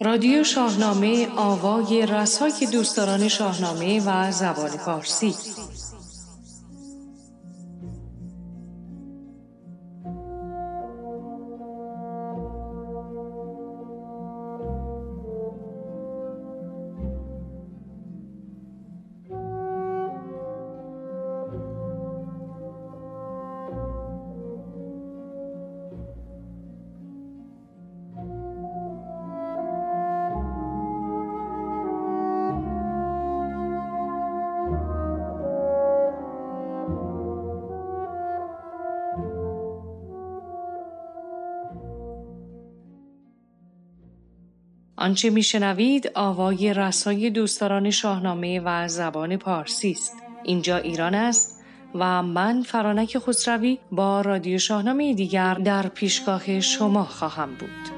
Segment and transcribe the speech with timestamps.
[0.00, 5.34] رادیو شاهنامه آوای رسای دوستداران شاهنامه و زبان فارسی.
[45.08, 50.16] آنچه میشنوید آوای رسای دوستداران شاهنامه و زبان پارسی است.
[50.44, 51.60] اینجا ایران است
[51.94, 57.97] و من فرانک خسروی با رادیو شاهنامه دیگر در پیشگاه شما خواهم بود.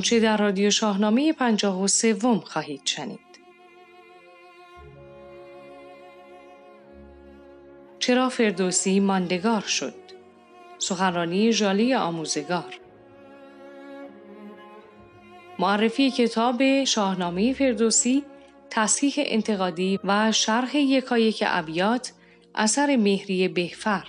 [0.00, 3.20] آنچه در رادیو شاهنامه پنجاه و سوم خواهید شنید.
[7.98, 9.94] چرا فردوسی ماندگار شد؟
[10.78, 12.80] سخنرانی ژالی آموزگار
[15.58, 18.24] معرفی کتاب شاهنامه فردوسی
[18.70, 22.12] تصحیح انتقادی و شرح یکایک ابیات
[22.54, 24.04] اثر مهری بهفر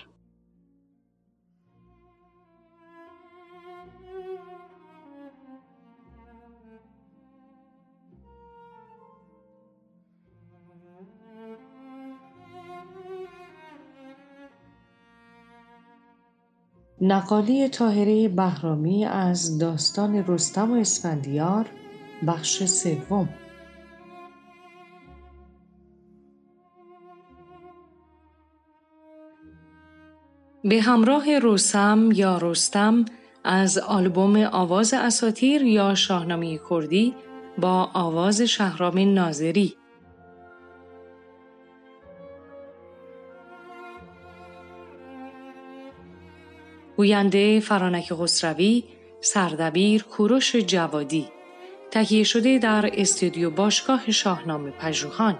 [17.04, 21.66] نقالی تاهره بهرامی از داستان رستم و اسفندیار
[22.28, 23.30] بخش سوم.
[30.64, 33.06] به همراه روسم یا رستم
[33.44, 37.16] از آلبوم آواز اساتیر یا شاهنامه کردی
[37.58, 39.81] با آواز شهرام ناظری.
[47.02, 48.84] گوینده فرانک خسروی
[49.22, 51.28] سردبیر کوروش جوادی.
[51.92, 55.40] تهیه شده در استودیو باشگاه شاهنامه پژوهان.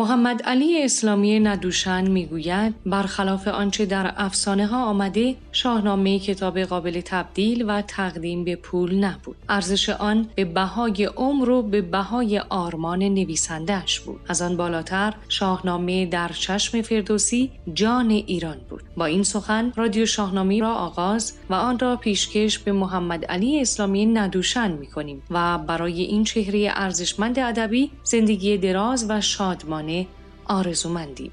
[0.00, 7.64] محمد علی اسلامی ندوشن می‌گوید برخلاف آنچه در افسانه ها آمده شاهنامه کتاب قابل تبدیل
[7.68, 9.36] و تقدیم به پول نبود.
[9.48, 14.20] ارزش آن به بهای عمر و به بهای آرمان نویسندهش بود.
[14.28, 18.82] از آن بالاتر شاهنامه در چشم فردوسی جان ایران بود.
[18.96, 24.06] با این سخن رادیو شاهنامه را آغاز و آن را پیشکش به محمد علی اسلامی
[24.06, 30.06] ندوشن می کنیم و برای این چهره ارزشمند ادبی زندگی دراز و شادمان آرزو
[30.44, 31.32] آرزومندیم.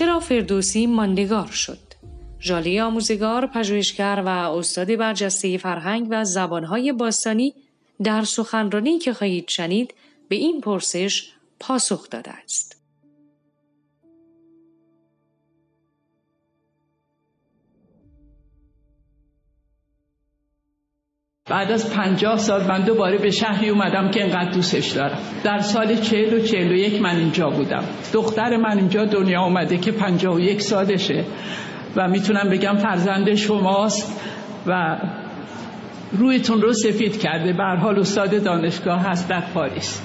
[0.00, 1.78] چرا فردوسی ماندگار شد؟
[2.40, 7.54] ژاله آموزگار، پژوهشگر و استاد برجسته فرهنگ و زبانهای باستانی
[8.02, 9.94] در سخنرانی که خواهید شنید
[10.28, 12.79] به این پرسش پاسخ داده است.
[21.50, 25.18] بعد از پنجاه سال من دوباره به شهری اومدم که انقدر دوستش دارم.
[25.44, 27.84] در سال چهل و چهل و یک من اینجا بودم.
[28.12, 31.24] دختر من اینجا دنیا اومده که پنجاه و یک سالشه
[31.96, 34.20] و می‌تونم بگم فرزند شماست
[34.66, 34.96] و
[36.12, 37.52] رویتون رو سفید کرده.
[37.52, 40.02] به حال استاد دانشگاه هست در پاریس.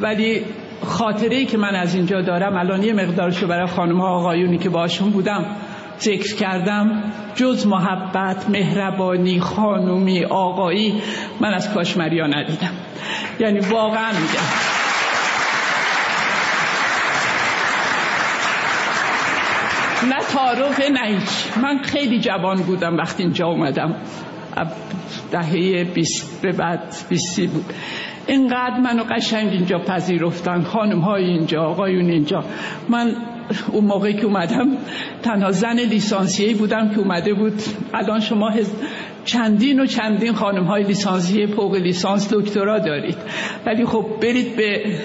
[0.00, 0.42] ولی
[0.82, 4.68] خاطره ای که من از اینجا دارم الان یه مقدارشو برای خانم ها آقایونی که
[4.68, 5.56] باشون بودم
[6.00, 7.02] ذکر کردم
[7.34, 11.02] جز محبت مهربانی خانومی آقایی
[11.40, 12.72] من از کاشمریا ندیدم.
[13.40, 14.78] یعنی واقعا میگم.
[20.08, 21.18] نه تعارف نه
[21.62, 23.94] من خیلی جوان بودم وقتی اینجا اومدم.
[25.32, 27.64] دهه بیست به بعد بیستی بود.
[28.26, 30.62] اینقدر منو قشنگ اینجا پذیرفتن.
[30.62, 32.44] خانم های اینجا آقایون اینجا.
[32.88, 33.16] من
[33.72, 34.76] اون موقعی که اومدم
[35.22, 37.62] تنها زن لیسانسیهی بودم که اومده بود.
[37.94, 38.52] الان شما
[39.24, 43.16] چندین و چندین خانم های لیسانسیه فوق لیسانس دکترا دارید.
[43.66, 44.98] ولی خب برید به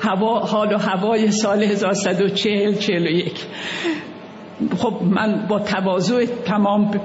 [0.00, 3.46] هوا حال و هوای سال 1140 41
[4.76, 7.00] خب من با تواضع تمام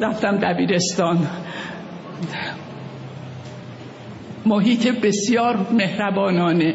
[0.00, 1.18] رفتم دبیرستان.
[4.46, 6.74] محیط بسیار مهربانانه.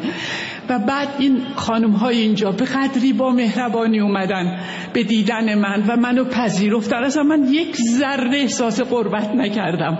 [0.69, 4.59] و بعد این خانم های اینجا به قدری با مهربانی اومدن
[4.93, 7.03] به دیدن من و منو پذیرفتن.
[7.03, 9.97] اصلا من یک ذره احساس قربت نکردم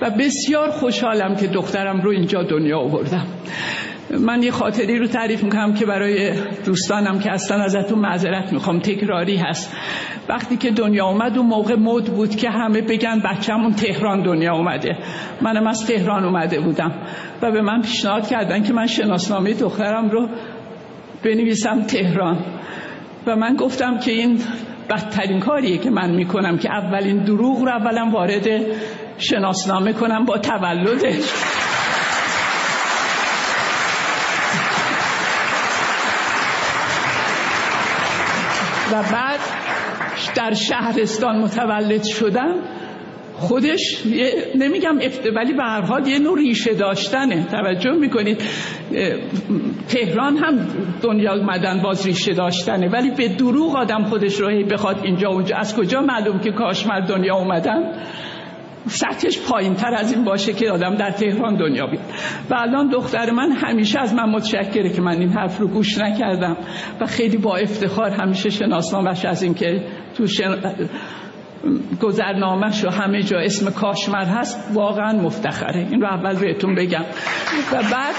[0.00, 3.26] و بسیار خوشحالم که دخترم رو اینجا دنیا آوردم.
[4.10, 6.32] من یه خاطری رو تعریف می‌کنم که برای
[6.64, 9.76] دوستانم که اصلا ازتون معذرت می‌خوام تکراری هست.
[10.28, 14.98] وقتی که دنیا اومد اون موقع مد بود که همه بگن بچه‌مون تهران دنیا اومده.
[15.42, 16.92] منم از تهران اومده بودم
[17.42, 20.28] و به من پیشنهاد کردن که من شناسنامه دخترم رو
[21.24, 22.44] بنویسم تهران.
[23.26, 24.38] و من گفتم که این
[24.90, 28.46] بدترین کاریه که من می‌کنم که اولین دروغ رو اولا وارد
[29.18, 31.24] شناسنامه کنم با تولدش.
[38.94, 39.40] و بعد
[40.36, 42.54] در شهرستان متولد شدم.
[43.36, 44.02] خودش
[44.54, 47.46] نمیگم افته ولی به هر حال یه نوع ریشه داشتنه.
[47.46, 48.42] توجه می‌کنید.
[49.88, 50.68] تهران هم
[51.02, 52.88] دنیا اومدن باز ریشه داشتنه.
[52.88, 55.56] ولی به دروغ آدم خودش رو بخواد اینجا اونجا.
[55.56, 57.92] از کجا معلوم که کاشمر دنیا اومدن؟
[58.86, 62.04] سطحش پایین تر از این باشه که آدم در تهران دنیا بیاد.
[62.50, 66.56] و الان دختر من همیشه از من متشکره که من این حرف رو گوش نکردم.
[67.00, 69.86] و خیلی با افتخار همیشه شناسنامش از این که
[70.16, 70.56] تو شن...
[72.02, 75.86] گذرنامهش و همه جا اسم کاشمر هست واقعا مفتخره.
[75.90, 77.04] این رو اول بهتون بگم.
[77.72, 78.14] و بعد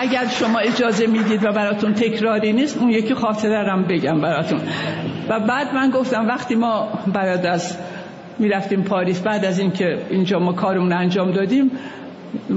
[0.00, 4.60] اگر شما اجازه می‌دید و براتون تکراری نیست اون یکی خاطره رم بگم براتون.
[5.28, 7.78] و بعد من گفتم وقتی ما بعد از
[8.38, 9.22] می‌رفتیم پاریس.
[9.22, 11.70] بعد از اینکه اینجا ما کارمون انجام دادیم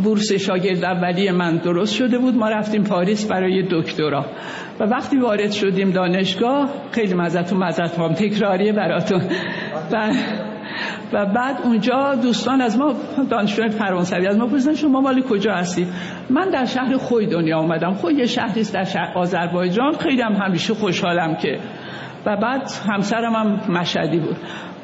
[0.03, 2.35] بورس شاگرد اولی من درست شده بود.
[2.35, 4.25] ما رفتیم پاریس برای دکترا.
[4.79, 9.21] و وقتی وارد شدیم دانشگاه خیلی مزتون مزت هم تکراریه براتون.
[9.91, 10.11] و
[11.13, 12.93] و بعد اونجا دوستان از ما
[13.29, 15.87] دانشجوی فرانسوی از ما پرسیدن شما مال کجا هستید؟
[16.29, 17.93] من در شهر خوی دنیا اومدم.
[17.93, 19.91] خوی یه شهری در شهر آذربایجان.
[19.97, 21.59] خیلی هم همیشه خوشحالم که.
[22.25, 24.35] و بعد همسرم هم مشهدی بود.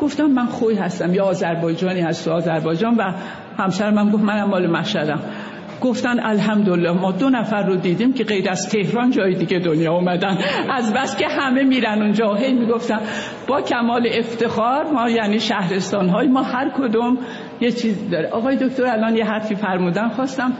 [0.01, 3.13] گفتم من خوی هستم یا آذربایجانی هست تو آذربایجان و
[3.57, 5.19] همسرم هم گفت منم مال مشهدم
[5.81, 10.37] گفتن الحمدلله ما دو نفر رو دیدیم که غیر از تهران جای دیگه دنیا اومدن.
[10.69, 12.33] از بس که همه میرن اونجا.
[12.33, 12.99] هی می‌گفتن
[13.47, 17.17] با کمال افتخار ما یعنی شهرستان های ما هر کدوم
[17.61, 18.29] یه چیز داره.
[18.29, 20.53] آقای دکتر الان یه حرفی فرمودن خواستم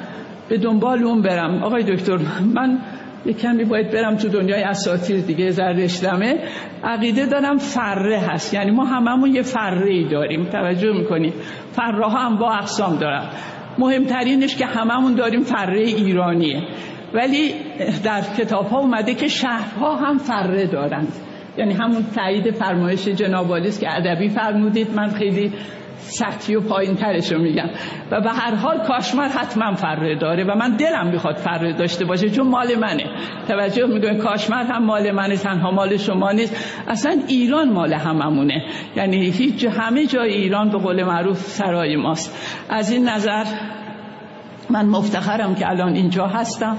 [0.49, 1.63] به دنبال اون برم.
[1.63, 2.17] آقای دکتر
[2.55, 2.79] من
[3.27, 6.39] یه کمی باید برم تو دنیای اساتیر دیگه زردشتمه
[6.83, 8.53] عقیده دارم فره هست.
[8.53, 10.45] یعنی ما هممون یه فره ای داریم.
[10.45, 11.33] توجه می‌کنیم
[11.71, 13.29] فره ها هم با اقسام دارم
[13.77, 16.61] مهمترینش که هممون داریم فره ایرانیه.
[17.13, 17.53] ولی
[18.03, 21.13] در کتاب ها اومده که شهرها هم فره دارند.
[21.57, 24.87] یعنی همون تایید فرمایش جناب که ادبی فرمودید.
[24.95, 25.53] من خیلی
[25.97, 27.69] سطحی و پایین ترش میگم.
[28.11, 32.29] و به هر حال کاشمر حتما فره داره و من دلم می‌خواد فره داشته باشه
[32.29, 33.03] چون مال منه.
[33.47, 36.83] توجه می‌دونی کاشمر هم مال منه تنها مال شما نیست.
[36.87, 38.65] اصلا ایران مال هممونه.
[38.95, 42.65] یعنی هیچ همه جای ایران به قول معروف سرای ماست.
[42.69, 43.43] از این نظر
[44.69, 46.77] من مفتخرم که الان اینجا هستم.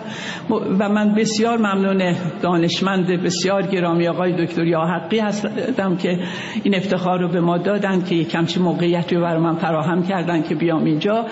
[0.51, 6.19] و من بسیار ممنون دانشمند بسیار گرامی آقای دکتر حقی هستم که
[6.63, 10.43] این افتخار رو به ما دادن که یک کمچی موقعیتی رو برای من فراهم کردن
[10.43, 11.27] که بیام اینجا.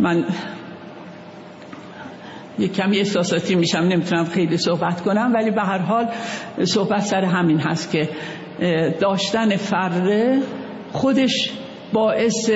[0.00, 0.24] من
[2.58, 6.08] یک کمی احساساتی میشم نمی‌تونم خیلی صحبت کنم ولی به هر حال
[6.64, 8.08] صحبت سر همین هست که
[9.00, 10.42] داشتن فره
[10.92, 11.50] خودش
[11.92, 12.50] باعث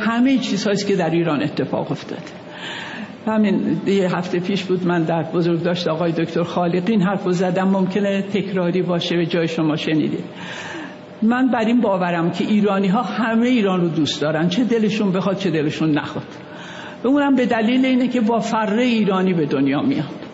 [0.00, 2.45] همه چیزهایی که در ایران اتفاق افتاده.
[3.26, 8.22] همین یه هفته پیش بود من در بزرگ داشت آقای دکتر خالقین حرف زدم ممکنه
[8.22, 10.24] تکراری باشه به جای شما شنیدید.
[11.22, 15.36] من بر این باورم که ایرانی ها همه ایران رو دوست دارن چه دلشون بخواد
[15.36, 16.26] چه دلشون نخواد.
[17.04, 20.26] و اونم به دلیل اینه که با فره ایرانی به دنیا میاد.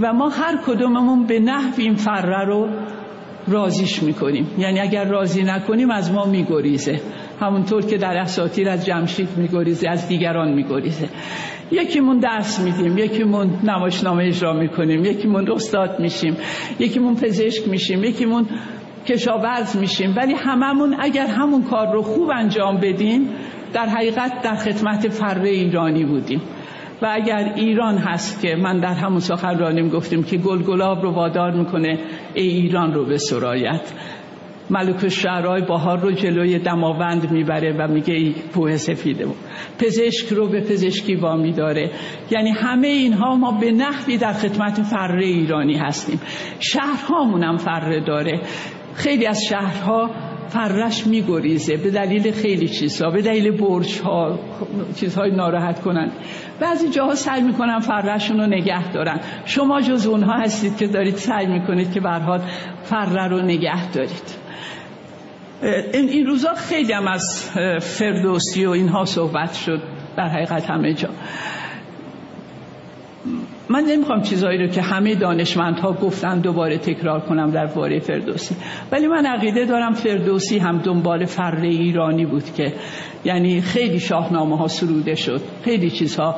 [0.00, 2.68] و ما هر کدوممون به نحو این فره رو
[3.48, 4.46] رازیش می‌کنیم.
[4.58, 7.00] یعنی اگر راضی نکنیم از ما میگریزه.
[7.40, 11.08] همونطور که در اساطیر از جمشید میگریزه از دیگران میگریزه.
[11.70, 16.36] یکیمون درس میدیم یکیمون نمایشنامه اجرا می‌کنیم یکیمون استاد میشیم
[16.78, 18.46] یکیمون پزشک میشیم یکیمون
[19.06, 20.14] کشاورز میشیم.
[20.16, 23.28] ولی هممون اگر همون کار رو خوب انجام بدیم
[23.72, 26.42] در حقیقت در خدمت فره ایرانی بودیم.
[27.02, 31.50] و اگر ایران هست که من در همون سخنرانیم گفتیم که گل گلاب رو وادار
[31.50, 31.98] می‌کنه
[32.34, 33.92] ای ایران رو به سرایت.
[34.70, 39.26] ملک شعرهای بهار رو جلوی دماوند می‌بره و میگه ای کوه سفیده.
[39.26, 39.36] بود
[39.78, 41.90] پزشک رو به پزشکی وامی داره.
[42.30, 46.20] یعنی همه اینها ما به نحوی در خدمت فره ایرانی هستیم.
[46.60, 48.40] شهرهامون هم فره داره.
[48.94, 50.10] خیلی از شهرها
[50.48, 51.76] فرش میگریزه.
[51.76, 53.10] به دلیل خیلی چیزها.
[53.10, 54.38] به دلیل برج ها
[54.96, 56.12] چیزهای ناراحت کنند
[56.60, 59.20] بعضی جاها سعی می‌کنن فرشون رو نگه دارن.
[59.44, 62.40] شما جز اونها هستید که دارید سعی می‌کنید که برحال
[62.82, 64.43] فره رو نگه دارید.
[65.64, 69.82] این, این روزا خیلی هم از فردوسی و اینها صحبت شد
[70.16, 71.08] در حقیقت همه جا.
[73.68, 78.56] من نمی‌خوام چیزهایی رو که همه دانشمندها گفتن دوباره تکرار کنم در باره فردوسی.
[78.92, 82.72] ولی من عقیده دارم فردوسی هم دنبال فره ایرانی بود که
[83.24, 85.40] یعنی خیلی شاهنامه ها سروده شد.
[85.64, 86.36] خیلی چیزها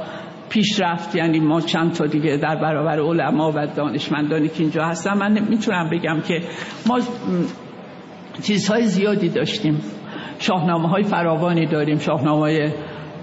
[0.49, 1.14] پیش رفت.
[1.14, 5.90] یعنی ما چند تا دیگه در برابر علما و دانشمندانی که اینجا هستن من می‌تونم
[5.90, 6.40] بگم که
[6.87, 7.00] ما
[8.43, 9.81] چیزهای زیادی داشتیم.
[10.38, 12.71] شاهنامه های فراوانی داریم شاهنامه های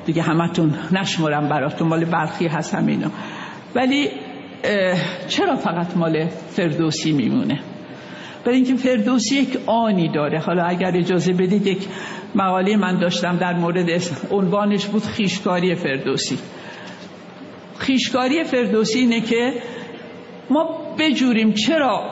[0.05, 3.07] دیگه همتون نشمرم براتون مال برخی هست همینا
[3.75, 4.09] ولی
[5.27, 7.59] چرا فقط مال فردوسی میمونه؟
[8.45, 10.39] برای اینکه فردوسی یک آنی داره.
[10.39, 11.87] حالا اگر اجازه بدید یک
[12.35, 13.89] مقاله من داشتم در مورد
[14.31, 16.37] عنوانش بود خیشکاری فردوسی.
[17.77, 19.53] خیشکاری فردوسی اینه که
[20.49, 22.09] ما بجوریم چرا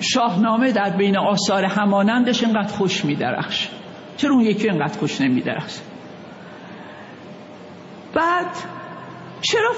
[0.00, 3.68] شاهنامه در بین آثار همانندش اینقدر خوش میدرخش.
[4.16, 5.78] چرا اون یکی اینقدر خوش نمیدرخش؟
[8.14, 8.46] بعد
[9.40, 9.72] چرا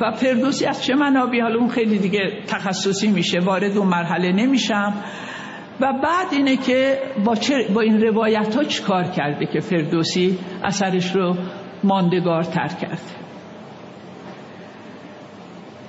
[0.00, 4.94] و فردوسی از چه منابی حالا اون خیلی دیگه تخصصی میشه وارد اون مرحله نمیشم.
[5.80, 7.34] و بعد اینه که با,
[7.74, 11.36] با این روایت ها کار کرده که فردوسی اثرش رو
[11.84, 13.24] ماندگار تر کرده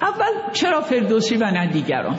[0.02, 2.18] اول چرا فردوسی و نه دیگران؟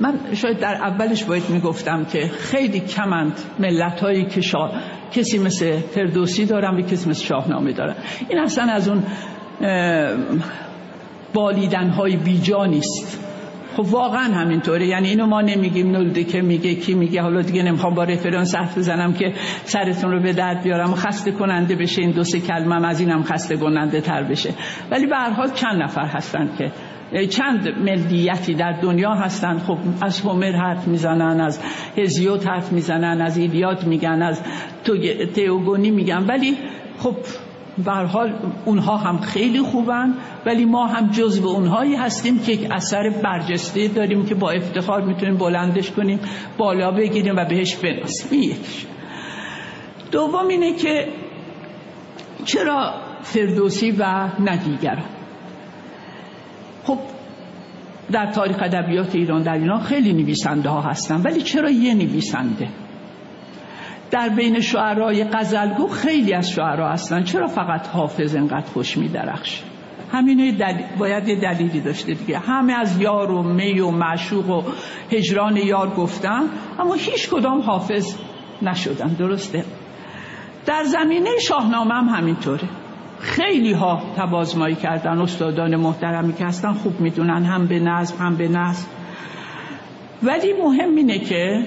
[0.00, 4.70] من شاید در اولش باید می‌گفتم که خیلی کمند ملت هایی که شا...
[5.12, 7.94] کسی مثل فردوسی دارن و کسی مثل شاهنامه دارن.
[8.28, 9.02] این اصلا از اون
[11.34, 13.20] بالیدن های بیجا نیست.
[13.76, 14.86] خب واقعا همینطوره.
[14.86, 17.22] یعنی اینو ما نمیگیم نلده که میگه کی میگه.
[17.22, 19.32] حالا دیگه نمی‌خوام با رفرانس حرف بزنم که
[19.64, 22.02] سرتون رو به درد بیارم و خسته کننده بشه.
[22.02, 24.54] این دو سه کلمه از اینم خسته کننده تر بشه.
[24.90, 26.72] ولی به هر حال چند نفر هستن که
[27.30, 29.60] چند ملیتی در دنیا هستند.
[29.60, 31.60] خب از هومر حرف می‌زنن از
[31.96, 34.42] هزیوت حرف می‌زنن از ایلیاد میگن از
[35.34, 36.26] تئوگونی میگن.
[36.26, 36.58] ولی
[36.98, 37.16] خب
[37.84, 38.34] به حال
[38.64, 40.14] اونها هم خیلی خوبن.
[40.46, 45.36] ولی ما هم جزو اونهایی هستیم که یک اثر برجسته داریم که با افتخار می‌تونیم
[45.36, 46.20] بلندش کنیم
[46.58, 48.86] بالا بگیریم و بهش بناسیم یکیش.
[50.12, 51.08] دوم اینه که
[52.44, 54.04] چرا فردوسی و
[54.44, 55.13] ندیگران
[56.84, 56.98] خب
[58.12, 62.68] در تاریخ ادبیات ایران در ایران خیلی نویسنده ها هستن ولی چرا یه نویسنده؟
[64.10, 69.62] در بین شعرهای قزلگو خیلی از شعرها هستن چرا فقط حافظ انقدر خوش میدرخش؟
[70.12, 70.58] همین
[70.98, 72.38] باید یه دلیلی داشته دیگه.
[72.38, 74.62] همه از یار و می و معشوق و
[75.12, 76.42] هجران یار گفتن
[76.78, 78.14] اما هیچ کدام حافظ
[78.62, 79.64] نشدن درسته؟
[80.66, 82.68] در زمینه شاهنامه هم همینطوره.
[83.20, 88.48] خیلی ها تبازمایی کردن استادان محترمی که هستن خوب می‌دونن هم به نظم هم به
[88.48, 88.88] نظم
[90.22, 91.66] ولی مهم اینه که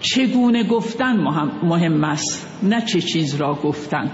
[0.00, 1.16] چگونه گفتن
[1.62, 4.10] مهم است نه چه چیز را گفتن.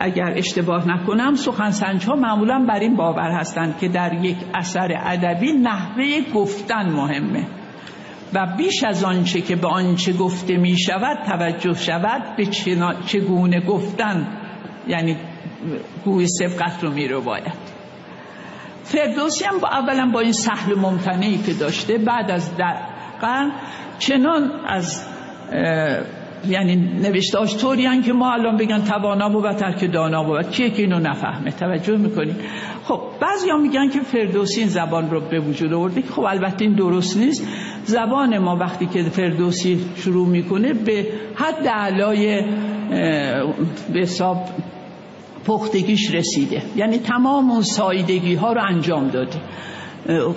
[0.00, 5.52] اگر اشتباه نکنم سخنسنج ها معمولا بر این باور هستند که در یک اثر ادبی
[5.52, 7.46] نحوه گفتن مهمه.
[8.34, 12.46] و بیش از آنچه که به آنچه گفته می شود توجه شود به
[13.06, 14.37] چگونه گفتن
[14.88, 15.16] یعنی
[16.04, 17.78] گوی سبقت رو می رو باید.
[18.82, 22.76] فردوسی هم با اولا با این سهل ممتنعی که داشته بعد از در
[23.20, 23.52] قرن
[23.98, 25.06] چنان از
[26.48, 30.98] یعنی نوشتاش طوری که ما الان بگن توانا بود ترک دانا بود کیه که اینو
[30.98, 31.50] نفهمه.
[31.50, 32.34] توجه می‌کنی
[32.84, 37.16] خب بعضی میگن که فردوسی این زبان رو به وجود آورده خب البته این درست
[37.16, 37.48] نیست.
[37.84, 42.42] زبان ما وقتی که فردوسی شروع می‌کنه به حد علای
[43.92, 44.44] به حساب
[45.48, 46.62] پختگیش رسیده.
[46.76, 49.38] یعنی تمام اون سایدگی ها رو انجام داده.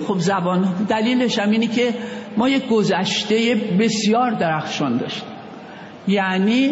[0.06, 1.94] خب زبان دلیلش هم اینه که
[2.36, 5.28] ما یک گذشته بسیار درخشان داشتیم.
[6.08, 6.70] یعنی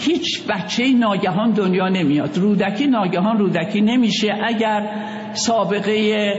[0.00, 2.38] هیچ بچه ناگهان دنیا نمیاد.
[2.38, 4.90] رودکی ناگهان رودکی نمیشه اگر
[5.32, 6.32] سابقه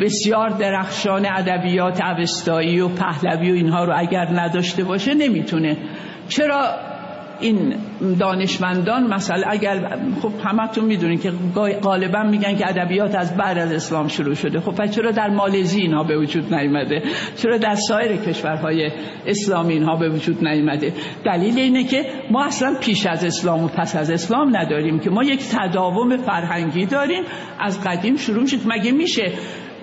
[0.00, 5.76] بسیار درخشان ادبیات اوستایی و پهلوی و اینها رو اگر نداشته باشه نمی‌تونه.
[6.28, 6.89] چرا
[7.40, 7.74] این
[8.18, 11.32] دانشمندان مثلا اگر خب همتون می‌دونین که
[11.82, 14.60] غالبا میگن که ادبیات از بعد از اسلام شروع شده.
[14.60, 17.02] خب پس چرا در مالزی اینها به وجود نیامده
[17.36, 18.90] چرا در سایر کشورهای
[19.26, 20.92] اسلامی اینها به وجود نیامده
[21.24, 25.24] دلیل اینه که ما اصلا پیش از اسلام و پس از اسلام نداریم که ما
[25.24, 27.22] یک تداوم فرهنگی داریم.
[27.58, 29.32] از قدیم شروع شد مگه میشه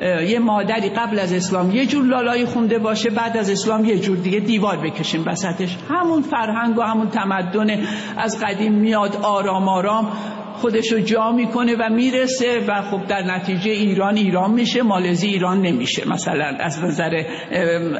[0.01, 4.17] یه مادری قبل از اسلام یه جور لالایی خونده باشه بعد از اسلام یه جور
[4.17, 5.77] دیگه دیوار بکشیم وسطش.
[5.89, 10.11] همون فرهنگ و همون تمدن از قدیم میاد آرام آرام
[10.53, 15.61] خودش رو جا می‌کنه و می‌رسه و خب در نتیجه ایران ایران میشه مالزی ایران
[15.61, 16.09] نمیشه.
[16.09, 17.23] مثلا از نظر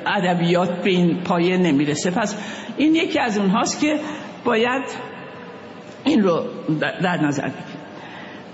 [0.05, 2.11] ادبیات به این پایه نمی‌رسه.
[2.11, 2.37] پس
[2.77, 3.99] این یکی از اونهاست که
[4.45, 4.83] باید
[6.03, 6.43] این رو
[6.79, 7.76] در نظر بگیریم.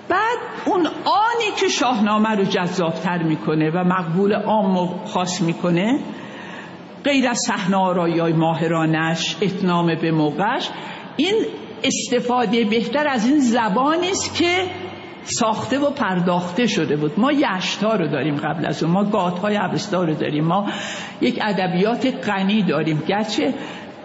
[0.10, 6.00] بعد اون آنی که شاهنامه رو جذابتر می‌کنه و مقبول عام و خاص می‌کنه
[7.04, 10.70] غیر از صحنه آرایی های ماهرانش اتنام به موقعش
[11.18, 11.46] این
[11.84, 14.68] استفاده بهتر از این زبانی است که
[15.24, 17.20] ساخته و پرداخته شده بود.
[17.20, 19.60] ما یشتا رو داریم قبل از اون ما گات های
[19.92, 20.66] رو داریم ما
[21.22, 23.04] یک ادبیات غنی داریم.
[23.08, 23.54] گرچه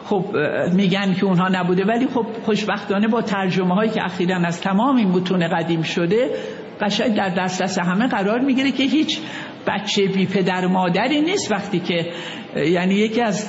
[0.09, 0.25] خب
[0.73, 1.85] میگن که اونها نبوده.
[1.85, 6.31] ولی خب خوشبختانه با ترجمه هایی که اخیرا از تمام این متون قدیم شده
[6.81, 9.19] قشنگ در دسترس همه قرار می‌گیره که هیچ
[9.67, 11.53] بچه بی پدر مادری نیست.
[11.53, 12.07] وقتی که
[12.57, 13.49] یعنی یکی از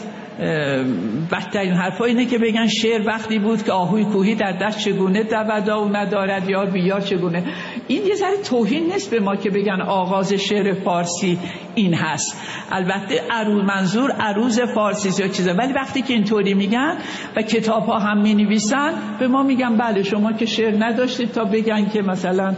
[1.31, 5.85] بدترین حرفا اینه که بگن شعر وقتی بود که آهوی کوهی در دست چگونه دودا
[5.85, 7.43] و ندارد یار بیار چگونه.
[7.87, 11.39] این یه ذره توهین نیست به ما که بگن آغاز شعر فارسی
[11.75, 12.41] این هست.
[12.71, 15.53] البته عروض منظور عروض فارسی یا چیزه.
[15.53, 16.97] ولی وقتی که اینطوری میگن
[17.37, 21.43] و کتاب ها هم می نویسن به ما میگن بله شما که شعر نداشتید تا
[21.43, 22.55] بگن که مثلا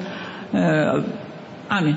[1.71, 1.95] امین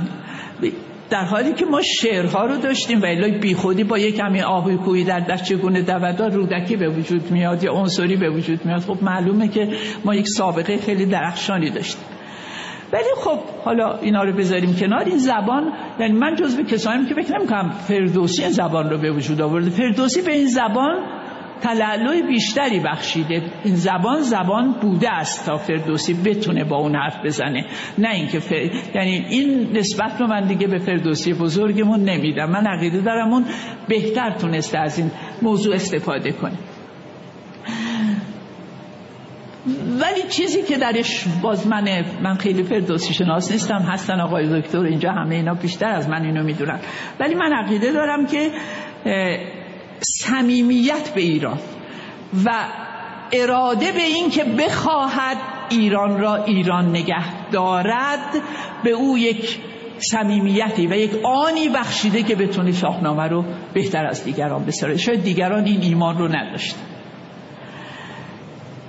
[1.15, 5.05] در حالی که ما شعرها رو داشتیم و بی بیخودی با یک کمی آهوی کوی
[5.05, 9.49] در دست چگونه دودا رودکی به وجود میاد یا عنصری به وجود میاد خب معلومه
[9.49, 9.69] که
[10.05, 12.05] ما یک سابقه خیلی درخشانی داشتیم.
[12.93, 15.05] ولی خب حالا اینا رو بذاریم کنار.
[15.05, 19.71] این زبان یعنی من جزو کسانی که فکر نمی‌کنم فردوسی زبان رو به وجود آورده.
[19.71, 20.97] فردوسی به این زبان
[21.61, 23.43] تلالوی بیشتری بخشیده.
[23.65, 27.67] این زبان زبان بوده است تا فردوسی بتونه با اون حرف بزنه.
[27.99, 28.71] نه اینکه فر...
[28.95, 32.51] یعنی این نسبت رو من دیگه به فردوسی بزرگمون نمیدم.
[32.51, 33.45] من عقیده دارم اون
[33.89, 35.11] بهتر تونسته از این
[35.43, 36.59] موضوع استفاده کنه.
[40.01, 43.79] ولی چیزی که درش باز من من خیلی فردوسی شناس نیستم.
[43.79, 46.81] هستن آقای دکتر اینجا همه اینا بیشتر از من اینو می‌دونن.
[47.21, 48.51] ولی من عقیده دارم که
[50.01, 51.59] صمیمیت به ایران
[52.45, 52.51] و
[53.33, 55.37] اراده به این که بخواهد
[55.71, 58.43] ایران را ایران نگه دارد
[58.85, 59.59] به او یک
[59.99, 65.65] صمیمیتی و یک آنی بخشیده که بتونه شاهنامه رو بهتر از دیگران بسره شاید دیگران
[65.65, 66.77] این ایمان رو نداشت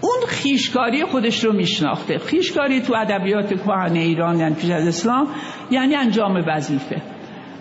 [0.02, 2.18] اون خیشکاری خودش رو میشناخته.
[2.18, 5.28] خیشکاری تو ادبیات کهن ایران یعنی پیش از اسلام
[5.72, 7.02] یعنی انجام وظیفه.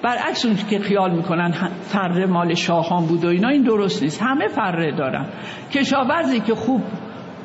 [0.05, 4.23] برعکس اون که خیال می‌کنن فره مال شاهان بود و اینا این درست نیست.
[4.23, 5.29] همه فره دارن.
[5.73, 6.83] کشاورزی که خوب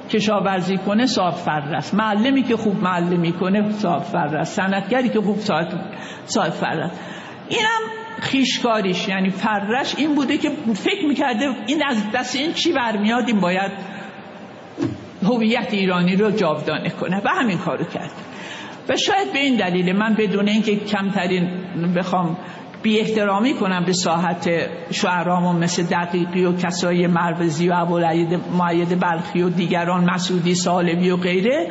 [0.09, 1.95] کشاورزی کنه صاحب فره است.
[1.95, 4.55] معلمی که خوب معلمی کنه صاحب فره است.
[4.55, 5.37] صنعتگری که خوب
[6.25, 6.99] صاحب فره است.
[7.49, 7.81] اینم
[8.21, 9.07] خیشکاریش.
[9.07, 13.71] یعنی فرش این بوده که فکر می‌کرده این از دست این چی برمیاد؟ این باید
[15.23, 17.21] هویت ایرانی رو جاودانه کنه.
[17.25, 18.11] و همین کارو کرد.
[18.89, 21.49] و شاید به این دلیل من بدون اینکه کمترین
[21.95, 22.37] بخوام
[22.83, 24.49] بی احترامی کنم به ساحت
[24.91, 31.17] شعرامون مثل دقیقی و کسای مروزی و ابوالعید معید بلخی و دیگران مسعودی سالمی و
[31.17, 31.67] غیره.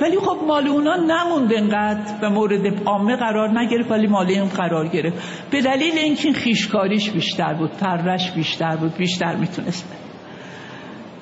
[0.00, 2.14] ولی خب مال اونا نموند انقدر.
[2.22, 5.48] و مورد عامه قرار نگرفت ولی مال این قرار گرفت.
[5.50, 9.96] به دلیل اینکه این خیشکاریش بیشتر بود پرش بیشتر بود بیشتر می‌تونست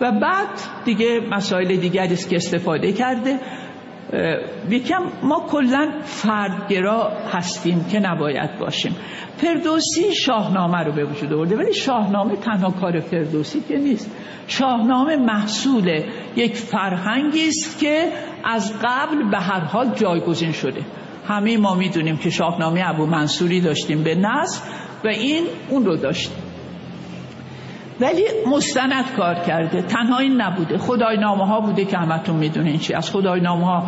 [0.00, 0.48] و بعد
[0.84, 3.38] دیگه مسائل دیگری است که استفاده کرده.
[4.70, 8.96] یکم ما کلا فردگرا هستیم که نباید باشیم.
[9.36, 14.10] فردوسی شاهنامه رو به وجود آورده ولی شاهنامه تنها کار فردوسی که نیست.
[14.48, 16.02] شاهنامه محصول
[16.36, 18.12] یک فرهنگی است که
[18.44, 20.80] از قبل به هر حال جایگزین شده.
[21.28, 24.62] همه ما می‌دونیم که شاهنامه ابو منصوری داشتیم به نصر
[25.04, 26.49] و این اون رو داشتیم.
[28.00, 29.82] ولی مستند کار کرده.
[29.82, 30.78] تنها این نبوده.
[30.78, 33.86] خدای نامه ها بوده که همتون می‌دونین چی از خدای نامه ها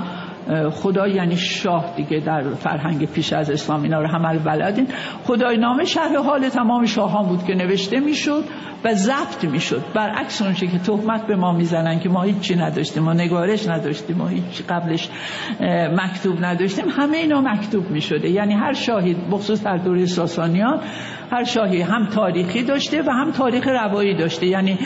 [0.72, 4.87] خدا یعنی شاه دیگه در فرهنگ پیش از اسلام اینا رو همه بلدین.
[5.24, 8.44] خدای نامه شرح حال تمام شاهان بود که نوشته می‌شد
[8.85, 9.83] و ضبط می‌شد.
[9.94, 14.28] برعکس اونچه که تهمت به ما می‌زنن که ما هیچی نداشتیم ما نگارش نداشتیم ما
[14.28, 15.09] هیچ قبلش
[15.92, 18.31] مکتوب نداشتیم همه اینا مکتوب می‌شده.
[18.31, 20.81] یعنی هر شاهی بخصوص در دوره ساسانیان
[21.31, 24.46] هر شاهی هم تاریخی داشته و هم تاریخ روایی داشته.
[24.46, 24.78] یعنی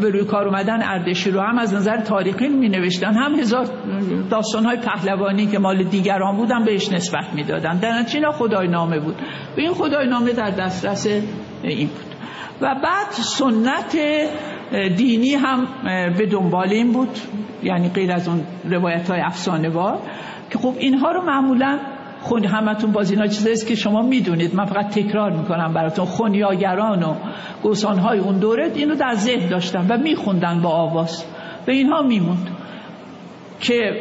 [0.00, 3.66] به روی کار اومدن اردشیر رو هم از نظر تاریخی می نوشتن هم هزار
[4.30, 7.78] داستان های پهلوانی که مال دیگران بودن بهش نسبت می‌دادن.
[7.78, 9.14] در نتیجه خدای نامه بود.
[9.56, 11.06] و این خدای نامه در دسترس
[11.62, 12.14] این بود.
[12.60, 13.96] و بعد سنت
[14.96, 15.66] دینی هم
[16.18, 17.18] به دنبال این بود.
[17.62, 19.70] یعنی غیر از اون روایت های افسانه
[20.50, 21.78] که خب اینها رو معمولا
[22.22, 24.54] خون همتون باز اینا چیزاییست که شما می‌دونید.
[24.54, 26.04] من فقط تکرار می‌کنم براتون.
[26.04, 27.14] خونیاگران و
[27.62, 31.24] گوسانهای اون دوره اینو در ذهن داشتن و میخوندن با آواز.
[31.66, 32.48] به اینها میموند
[33.60, 33.92] که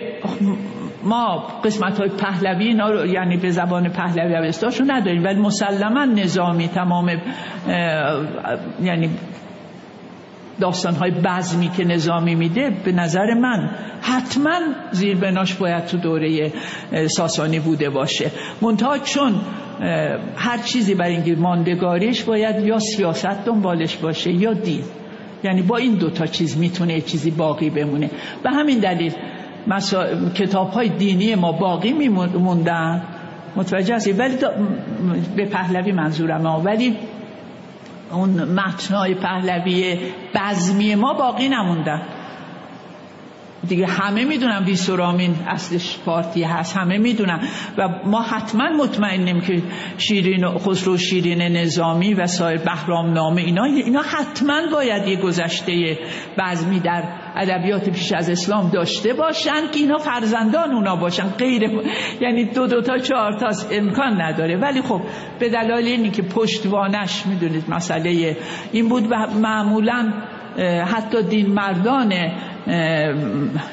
[1.03, 6.67] ما قسمت های پهلوی اینا رو یعنی به زبان پهلوی اوستاشو نداریم ولی مسلما نظامی
[6.67, 7.10] تمام
[8.82, 9.10] یعنی
[10.59, 13.69] داستانهای بزمی که نظامی میده به نظر من
[14.01, 14.59] حتما
[14.91, 16.51] زیر بناش باید تو دوره
[17.07, 18.31] ساسانی بوده باشه.
[18.61, 19.35] منتها چون
[20.35, 24.83] هر چیزی برای اینکه ماندگاریش باید یا سیاست دنبالش باشه یا دین.
[25.43, 28.09] یعنی با این دوتا چیز می‌تونه چیزی باقی بمونه.
[28.43, 29.13] به همین دلیل
[29.67, 30.29] مسا...
[30.29, 33.03] کتاب های دینی ما باقی میموندن
[33.55, 34.35] متوجه هستی؟ ولی
[35.35, 36.97] به پهلوی منظورم ولی
[38.11, 39.97] اون متنای پهلوی
[40.35, 42.01] بزمی ما باقی نموندن
[43.67, 47.39] دیگه همه می‌دونن بیسورامین اصلش پارتی هست همه می‌دونن.
[47.77, 49.63] و ما حتما مطمئنیم که
[49.97, 55.97] شیرین خسرو شیرین نظامی و سایر بهرام نامه اینا اینا حتما باید یه گذشته
[56.37, 57.03] بزمی در
[57.38, 61.30] ادبیات پیش از اسلام داشته باشن که اینا فرزندان اونا باشن.
[61.30, 61.62] غیر
[62.21, 64.58] یعنی دو دو تا چهار تا امکان نداره.
[64.58, 65.02] ولی خب
[65.39, 68.38] به دلایل اینی که پشتوانش می‌دونید مسئله
[68.71, 70.13] این بود و معمولا
[70.86, 72.13] حتی دین مردان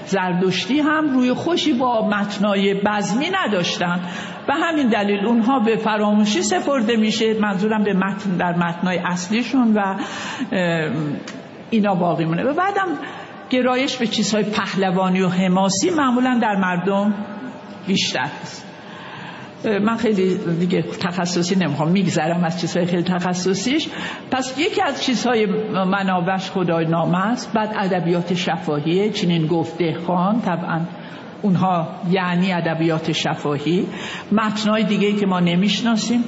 [0.06, 4.00] زردشتی هم روی خوشی با متنای بزمی نداشتن.
[4.48, 7.34] و همین دلیل اونها به فراموشی سپرده میشه.
[7.40, 9.98] منظورم به متن در متنای اصلیشون و
[11.70, 12.98] اینا باقی مونه و بعدم
[13.50, 17.14] گرایش به چیزهای پهلوانی و حماسی معمولا در مردم
[17.86, 18.64] بیشتر است
[19.64, 23.88] من خیلی دیگه تخصصی نمی‌خوام میگذرم از چیزهای خیلی تخصصیش.
[24.30, 30.80] پس یکی از چیزهای منابش خدای نام است بعد ادبیات شفاهیه چنین گفته خان طبعا
[31.42, 33.86] اونها یعنی ادبیات شفاهی.
[34.32, 36.24] متنای دیگه که ما نمی‌شناسیم.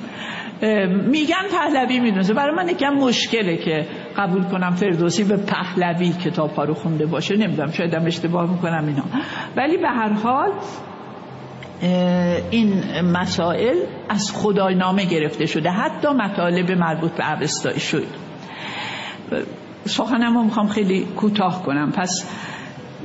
[1.11, 2.35] میگن پهلوی می‌دونسته.
[2.35, 3.87] برای من یکم مشکله که
[4.19, 7.37] قبول کنم فردوسی به پهلوی کتاب ها رو خونده باشه.
[7.37, 9.05] نمی‌دونم شاید اشتباه می‌کنم اینا.
[9.57, 10.53] ولی به هر حال
[12.51, 13.77] این مسائل
[14.09, 15.71] از خدای نامه گرفته شده.
[15.71, 18.07] حتی مطالب مربوط به عوستایی شد.
[19.85, 21.93] سخنم رو می‌خوام خیلی کوتاه کنم.
[21.93, 22.31] پس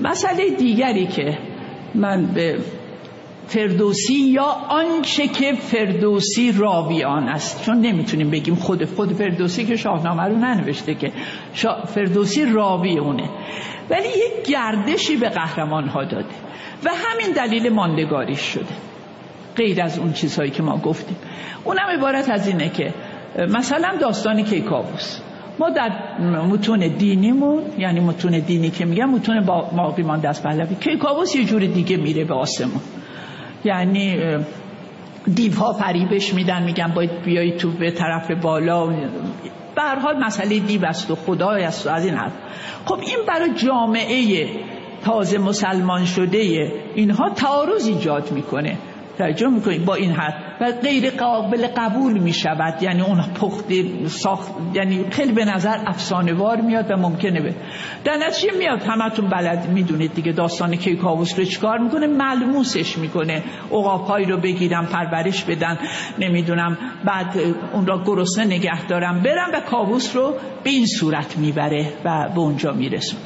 [0.04, 1.38] مسئله دیگری که
[1.96, 2.60] من به
[3.54, 7.66] فردوسی یا آنچه که فردوسی راویان است.
[7.66, 11.12] چون نمی‌تونیم بگیم خود خود فردوسی که شاهنامه رو ننوشته که
[11.86, 13.30] فردوسی راوی اونه.
[13.90, 16.36] ولی یک گردشی به قهرمان ها داده
[16.86, 18.76] و همین دلیل ماندگاریش شده.
[19.56, 21.18] غیر از اون چیزهایی که ما گفتیم.
[21.64, 22.94] اونم عبارت از اینه که
[23.50, 25.20] مثلا داستان کیکاووس.
[25.60, 25.90] ما در
[26.50, 29.46] متون دینیمون یعنی متون دینی که میگم متون
[29.78, 30.76] باقی مانده از پهلوی.
[30.76, 32.82] کیکاووس یه جور دیگه میره به آسمون.
[33.66, 34.18] یعنی
[35.36, 38.88] دیوها فریبش میدن میگن باید بیایی تو به طرف بالا.
[39.76, 42.32] به حال مسئله دیو است و خدای است و از این حرف.
[42.86, 44.50] خب این برای جامعه
[45.04, 48.78] تازه مسلمان شده اینها تعارض ایجاد می‌کنه.
[49.22, 52.84] توجه می‌کنید با این حد و غیر قابل قبول می‌شود.
[52.84, 53.66] یعنی اون پخت
[54.08, 57.56] ساخت یعنی خیلی به نظر افسانه وار میاد و ممکنه به
[58.04, 58.84] در نتیجه میاد.
[58.84, 63.44] همتون بلد می‌دونید دیگه داستان کیکاووس رو چیکار می‌کنه؟ ملموسش می‌کنه.
[63.72, 65.78] عقابهایی رو بگیرن پرورش بدن.
[66.20, 67.38] نمی‌دونم بعد
[67.74, 72.40] اون را گرسنه نگه دارم برم و کاووس رو به این صورت می‌بره و به
[72.40, 73.20] اونجا میرسون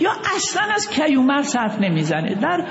[0.00, 2.34] یا اصلا از کیومرس حرف نمی‌زنه.
[2.34, 2.64] در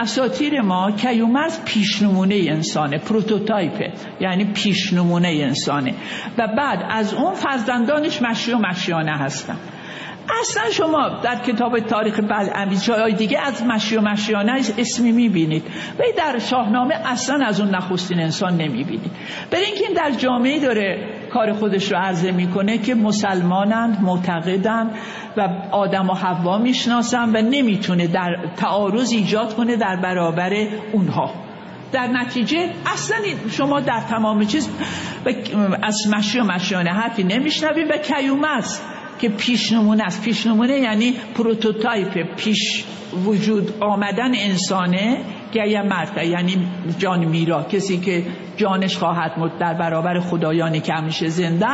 [0.00, 5.94] اساتیر ما کیومرس پیشنمونه انسانه پروتوتایپه یعنی پیشنمونه انسانه.
[6.38, 9.56] و بعد از اون فرزندانش مشی و مشیانه هستن.
[10.40, 15.62] اصلا شما در کتاب تاریخ بلعمی جای دیگه از مشی و مشیانه اسمی می‌بینید.
[15.98, 19.10] و در شاهنامه اصلا از اون نخستین انسان نمی‌بینید.
[19.50, 24.90] برای اینکه این در جامعه داره کار خودش رو عرضه می‌کنه که مسلمانند معتقدند
[25.36, 30.52] و آدم و حوا می‌شناسن و نمی‌تونه در تعارض ایجاد کنه در برابر
[30.92, 31.34] اونها.
[31.92, 33.16] در نتیجه اصلا
[33.50, 34.68] شما در تمام چیز
[35.82, 38.82] از مشی و مشیانه حرفی نمیشنوید و کیومرث
[39.20, 40.22] که پیشنمونه است.
[40.22, 42.84] پیشنمونه یعنی prototype پیش
[43.24, 45.18] وجود آمدن انسانه
[45.52, 48.24] گیه مرد یعنی جان میرا کسی که
[48.56, 51.66] جانش خواهد مرد در برابر خدایانی که همیشه زنده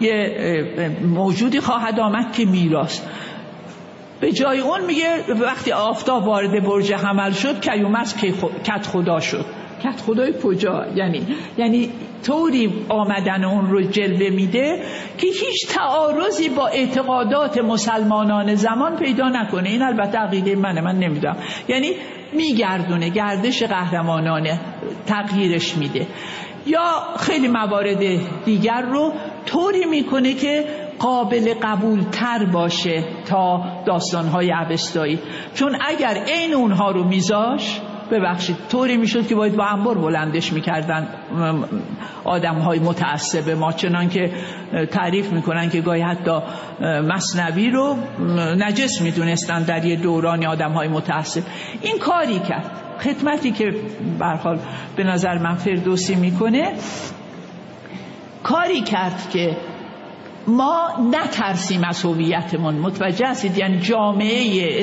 [0.00, 3.08] یه موجودی خواهد آمد که میراست.
[4.20, 8.16] به جای اون میگه وقتی آفتاب وارد برج حمل شد کیومرس
[8.64, 9.44] کت خدا شد.
[9.84, 11.26] کت خدای کجا؟ یعنی
[11.58, 11.90] یعنی
[12.26, 14.82] طوری آمدن اون رو جلوه میده
[15.18, 19.68] که هیچ تعارضی با اعتقادات مسلمانان زمان پیدا نکنه.
[19.68, 21.36] این البته عقیده منه من نمی‌دونم.
[21.68, 21.92] یعنی
[22.32, 24.60] میگردونه گردش قهرمانانه
[25.06, 26.06] تغییرش میده.
[26.66, 28.02] یا خیلی موارد
[28.44, 29.12] دیگر رو
[29.46, 30.64] طوری می‌کنه که
[31.00, 35.18] قابل قبول تر باشه تا داستانهای عوستایی
[35.54, 41.08] چون اگر عین اونها رو میذاش ببخشید طوری می‌شد که باید با انبار بلندش می‌کردن.
[42.24, 44.32] آدم های متعصب ما چنان که
[44.90, 46.38] تعریف می‌کنن که گاهی حتی
[46.80, 47.96] مصنوی رو
[48.58, 51.42] نجس می‌دونستن در یه دورانی آدم های متعصب.
[51.82, 52.70] این کاری کرد.
[53.00, 53.64] خدمتی که
[54.18, 54.58] برحال
[54.96, 56.72] به نظر من فردوسی می‌کنه
[58.42, 59.56] کاری کرد که
[60.46, 62.74] ما نترسیم از هویتمون.
[62.74, 64.82] متوجه هستید؟ یعنی جامعه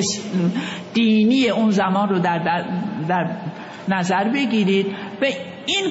[0.94, 2.64] دینی اون زمان رو در, در,
[3.08, 3.36] در
[3.88, 4.86] نظر بگیرید.
[5.22, 5.24] و
[5.66, 5.84] این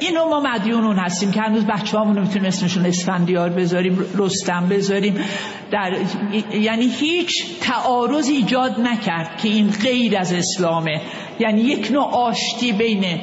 [0.00, 5.14] اینو ما مدیون هستیم که هنوز بچه همون می‌تونیم اسمشون اسفندیار بذاریم رستم بذاریم.
[5.70, 5.92] در
[6.54, 11.00] یعنی هیچ تعارض ایجاد نکرد که این غیر از اسلامه.
[11.40, 13.20] یعنی یک نوع آشتی بین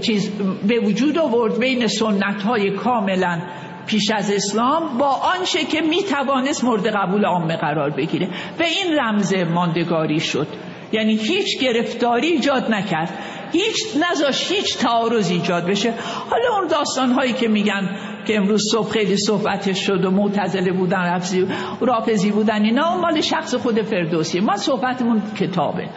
[0.00, 0.30] چیز
[0.68, 3.40] به وجود آورد بین سنت های کاملا
[3.86, 8.28] پیش از اسلام با آنچه که می توانست مورد قبول عامه قرار بگیره.
[8.60, 10.46] و این رمز ماندگاری شد.
[10.92, 13.18] یعنی هیچ گرفتاری ایجاد نکرد.
[13.52, 13.76] هیچ
[14.10, 15.94] نذاش هیچ تعارض ایجاد بشه.
[16.30, 20.98] حالا اون داستان هایی که میگن که امروز صبح خیلی صحبتش شد و معتزله بودن
[20.98, 21.46] رفزی
[21.80, 24.40] رافزی بودن اینا اون مال شخص خود فردوسیه.
[24.40, 25.88] ما صحبتمون کتابه.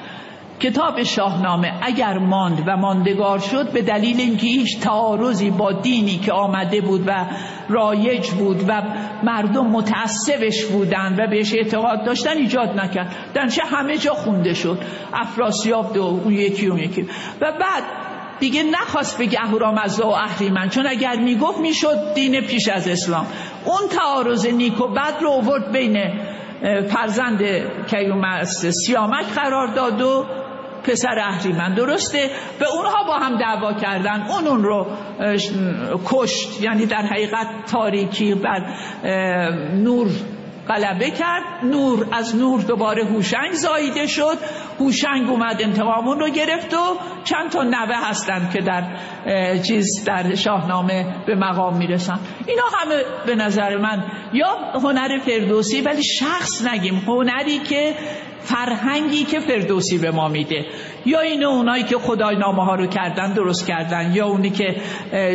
[0.59, 6.31] کتاب شاهنامه اگر ماند و ماندگار شد به دلیل اینکه هیچ تعارضی با دینی که
[6.33, 7.25] آمده بود و
[7.69, 8.81] رایج بود و
[9.23, 13.15] مردم متعصبش بودن و بهش اعتقاد داشتن ایجاد نکرد.
[13.55, 14.77] چه همه جا خونده شد.
[15.13, 17.01] افراسیاب دو اون یکی اون یکی.
[17.41, 17.83] و بعد
[18.39, 23.25] دیگه نخواست بگه اهورامزدا و اهریمن چون اگر می‌گفت می‌شد دین پیش از اسلام.
[23.65, 25.97] اون تعارض نیک و بد رو آورد بین
[26.87, 27.41] فرزند
[27.89, 30.25] کیومرث سیامک قرار داد و
[30.88, 34.21] پسر اهریمن درسته؟ به اونها با هم دعوا کردن.
[34.21, 34.88] اون اون رو
[36.06, 38.62] کشت یعنی در حقیقت تاریکی بر
[39.74, 40.08] نور
[40.67, 41.43] غلبه کرد.
[41.63, 44.38] نور از نور دوباره هوشنگ زاییده شد.
[44.80, 48.84] هوشنگ اومد انتقامون رو گرفت و چند تا نوه هستن که در
[49.67, 52.19] چیز در شاهنامه به مقام می‌رسن.
[52.47, 56.95] اینا همه به نظر من یا هنر فردوسی ولی شخص نگیم.
[56.95, 57.95] هنری که
[58.39, 60.65] فرهنگی که فردوسی به ما میده.
[61.06, 64.75] یا این اونایی که خدای نامه ها رو کردن درست کردن یا اونی که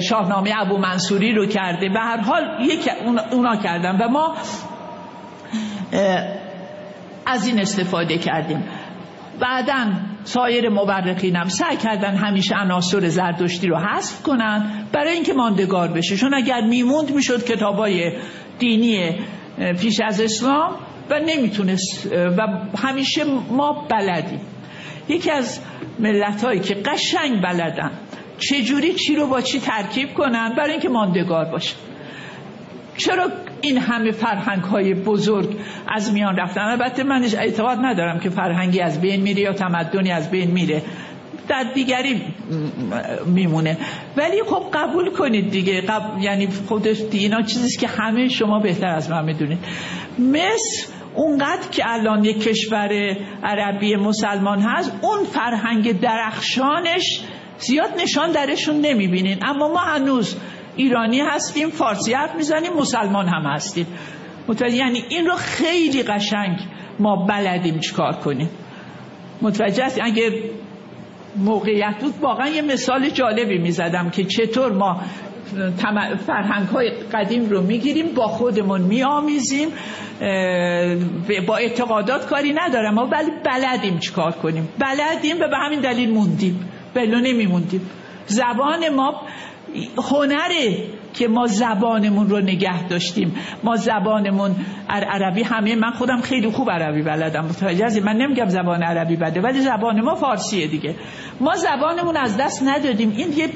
[0.09, 1.89] شاهنامه ابو منصوری رو کرده.
[1.89, 2.91] به هر حال یک
[3.33, 3.99] اونا کردن.
[4.01, 4.35] و ما
[7.27, 8.65] از این استفاده کردیم.
[9.41, 9.87] بعدا
[10.25, 16.17] سایر مورخین هم سعی کردن همیشه عناصر زردشتی رو حذف کنن برای اینکه ماندگار بشه.
[16.17, 18.19] چون اگر میموند می‌شد کتابای
[18.59, 19.19] دینی
[19.81, 20.77] پیش از اسلام
[21.11, 22.47] و نمی‌تونست و
[22.79, 24.41] همیشه ما بلدیم.
[25.09, 25.61] یکی از
[25.99, 27.91] ملت هایی که قشنگ بلدن
[28.39, 31.77] چجوری چی رو با چی ترکیب کنن برای اینکه ماندگار باشه
[33.01, 35.57] چرا این همه فرهنگ های بزرگ
[35.89, 40.31] از میان رفتن؟ البته من اعتقاد ندارم که فرهنگی از بین میره یا تمدنی از
[40.31, 40.83] بین میره.
[41.49, 42.23] در دیگری
[43.27, 43.77] میمونه.
[44.17, 45.81] ولی خب قبول کنید دیگه.
[45.81, 49.59] قبل یعنی خودش اینا چیزیست که همه شما بهتر از من می‌دونید.
[50.19, 57.21] مصر اونقدر که الان یک کشور عربی مسلمان هست اون فرهنگ درخشانش
[57.59, 59.39] زیاد نشان درشون نمی‌بینین.
[59.43, 60.37] اما ما هنوز
[60.77, 63.87] ایرانی هستیم فارسی حرف می‌زنیم مسلمان هم هستیم.
[64.49, 66.59] متوجه یعنی این رو خیلی قشنگ
[66.99, 68.51] ما بلدیم چیکار کنیم.
[69.43, 70.31] متوجه است اگر
[71.37, 75.01] موقعیت بود واقعا یه مثال جالبی می‌زدم که چطور ما
[76.27, 79.69] فرهنگ های قدیم رو می‌گیریم با خودمون میآمیزیم
[81.49, 84.69] با اعتقادات کاری ندارم ما ولی بلدیم چیکار کنیم.
[84.79, 86.69] بلدیم و به همین دلیل موندیم.
[86.95, 87.91] بلو نمیموندیم.
[88.27, 89.23] زبان ما
[90.11, 93.35] هنره که ما زبانمون رو نگه داشتیم.
[93.65, 94.57] ما زبانمون
[94.89, 97.45] عربی همه من خودم خیلی خوب عربی بلدم.
[97.45, 100.95] متوجه من نمیگم زبان عربی بده ولی زبان ما فارسیه دیگه.
[101.41, 103.11] ما زبانمون از دست ندادیم.
[103.17, 103.49] این یه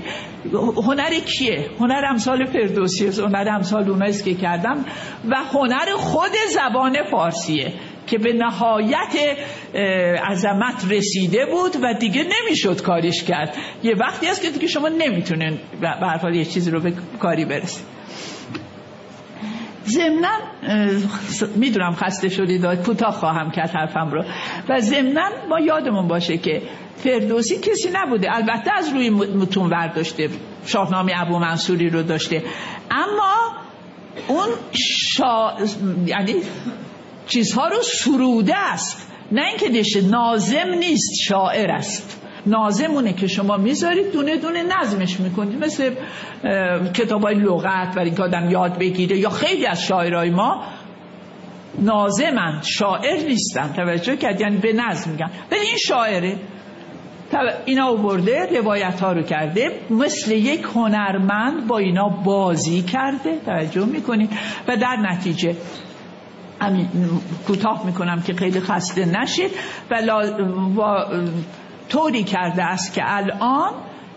[0.87, 4.85] هنر کیه؟ هنر امثال فردوسیه هنر امثال اوناییست که کردم.
[5.31, 7.73] و هنر خود زبان فارسیه.
[8.07, 9.37] که به نهایت
[10.31, 13.57] عظمت رسیده بود و دیگه نمی‌شد کارش کرد.
[13.83, 15.89] یه وقتی هست که دیگه شما نمی‌تونین به
[16.23, 17.85] حال یه چیزی رو به کاری برسید.
[19.87, 20.39] ضمنا
[21.57, 24.25] می‌دونم خسته شدید کوتاه خواهم کرد حرفم رو.
[24.69, 26.63] و ضمنا ما یادمون باشه که
[26.97, 28.37] فردوسی کسی نبوده.
[28.37, 30.29] البته از روی متون ورداشته
[30.67, 32.43] شاهنامه ابو منصوری رو داشته.
[32.91, 33.35] اما
[34.29, 35.53] اون شا...
[36.07, 36.35] یعنی
[37.27, 39.11] چیزها رو سروده است.
[39.33, 42.21] نه اینکه دشه نازم نیست شاعر است.
[42.47, 45.65] نازمونه که شما می‌ذارید دونه دونه نظمش می‌کنید.
[45.65, 45.95] مثل
[46.95, 50.65] کتاب های لغت برای اینکه آدم یاد بگیره یا خیلی از شاعرای ما
[51.79, 53.73] نازمن شاعر نیستن.
[53.73, 55.31] توجه کرد؟ یعنی به نظم میگن.
[55.53, 56.37] ولی این شاعره.
[57.65, 59.71] اینا آورده روایت ها رو کرده.
[59.91, 63.39] مثل یک هنرمند با اینا بازی کرده.
[63.47, 64.31] توجه می‌کنید؟
[64.69, 65.57] و در نتیجه
[67.47, 69.51] کوتاه می‌کنم که خیلی خسته نشید.
[70.79, 71.05] و,
[71.89, 73.73] طوری کرده است که الان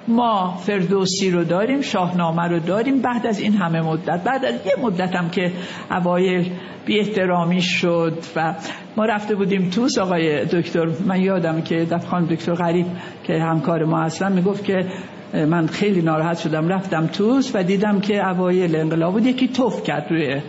[0.07, 4.23] ما فردوسی رو داریم شاهنامه رو داریم بعد از این همه مدت.
[4.23, 5.51] بعد از یه مدت هم که
[5.91, 6.51] اوایل
[6.85, 8.55] بی احترامی شد و
[8.97, 12.85] ما رفته بودیم توس آقای دکتر من یادم که دفخان دکتر غریب
[13.23, 14.85] که همکار ما هستن می‌گفت که
[15.33, 20.07] من خیلی ناراحت شدم رفتم توس و دیدم که اوایل انقلاب بود یکی توف کرد
[20.11, 20.41] روی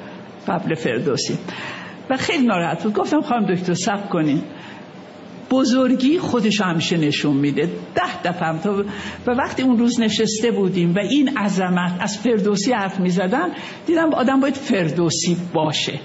[0.49, 1.39] قبل فردوسی.
[2.11, 2.95] و خیلی ناراحت بود.
[2.95, 4.43] گفتم خواهم دکتر سب کنین.
[5.51, 7.71] بزرگی خودش همیشه نشون میده.
[7.95, 8.85] ده دفعه تا
[9.27, 13.49] و وقتی اون روز نشسته بودیم و این عظمت از فردوسی حرف می‌زدن
[13.87, 16.01] دیدم آدم باید فردوسی باشه.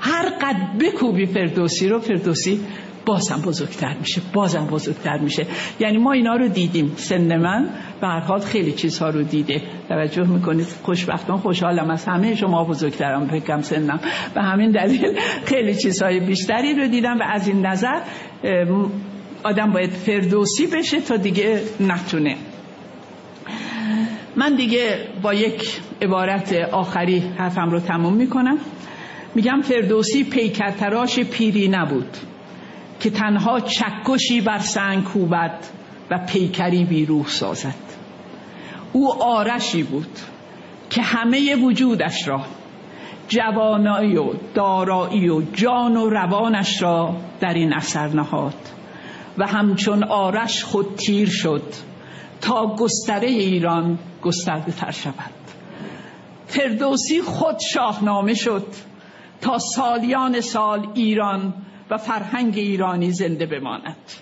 [0.00, 2.60] هر قد بکوبی فردوسی رو فردوسی
[3.06, 5.46] بازم بزرگتر میشه بازم بزرگتر میشه.
[5.80, 6.92] یعنی ما اینا رو دیدیم.
[6.96, 7.68] سن من
[8.00, 9.62] به هر حال خیلی چیزها رو دیده.
[9.88, 11.90] توجه می‌کنید؟ خوشبختان خوشحالم.
[11.90, 14.00] از همه شما بزرگترم فکرم سنم.
[14.36, 18.00] و همین دلیل خیلی چیزهای بیشتری رو دیدم و از این نظر
[19.42, 22.36] آدم باید فردوسی بشه تا دیگه نتونه.
[24.36, 28.58] من دیگه با یک عبارت آخری حرفم رو تموم می‌کنم.
[29.34, 32.16] میگم فردوسی پیکرتراش پیری نبود.
[33.00, 35.66] که تنها چکشی بر سنگ کوبد
[36.10, 37.74] و پیکری بیروح سازد.
[38.92, 40.18] او آرشی بود
[40.90, 42.44] که همه وجودش را
[43.28, 48.54] جوانایی و دارایی و جان و روانش را در این اثر نهاد
[49.38, 51.62] و همچون آرش خود تیر شد
[52.40, 55.40] تا گستره ایران گسترده تر شود.
[56.46, 58.66] فردوسی خود شاهنامه شد
[59.40, 61.54] تا سالیان سال ایران
[61.90, 64.12] و فرهنگ ایرانی زنده بماند.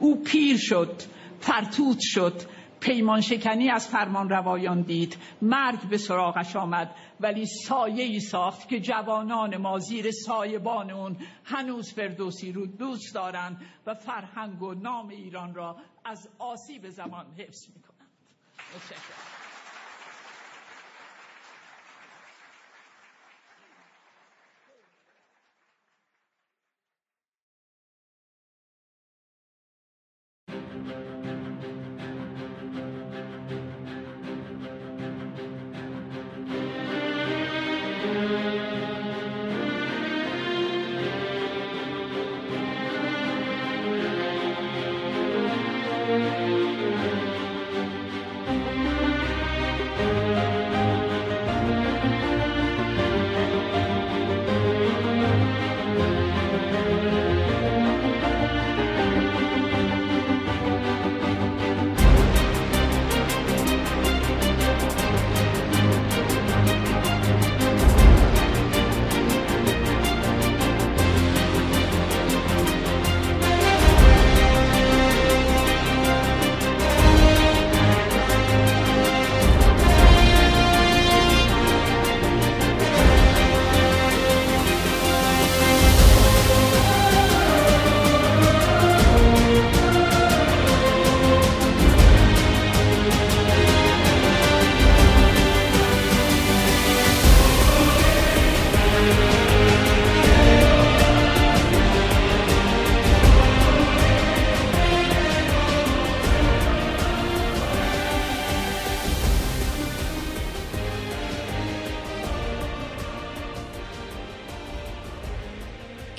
[0.00, 1.02] او پیر شد
[1.40, 2.42] فرتوت شد
[2.80, 8.80] پیمان شکنی از فرمان روایان دید مرگ به سراغش آمد ولی سایه ای ساخت که
[8.80, 13.56] جوانان ما زیر سایبان اون هنوز فردوسی رو دوست دارند
[13.86, 19.35] و فرهنگ و نام ایران را از آسیب زمان حفظ می‌کنند.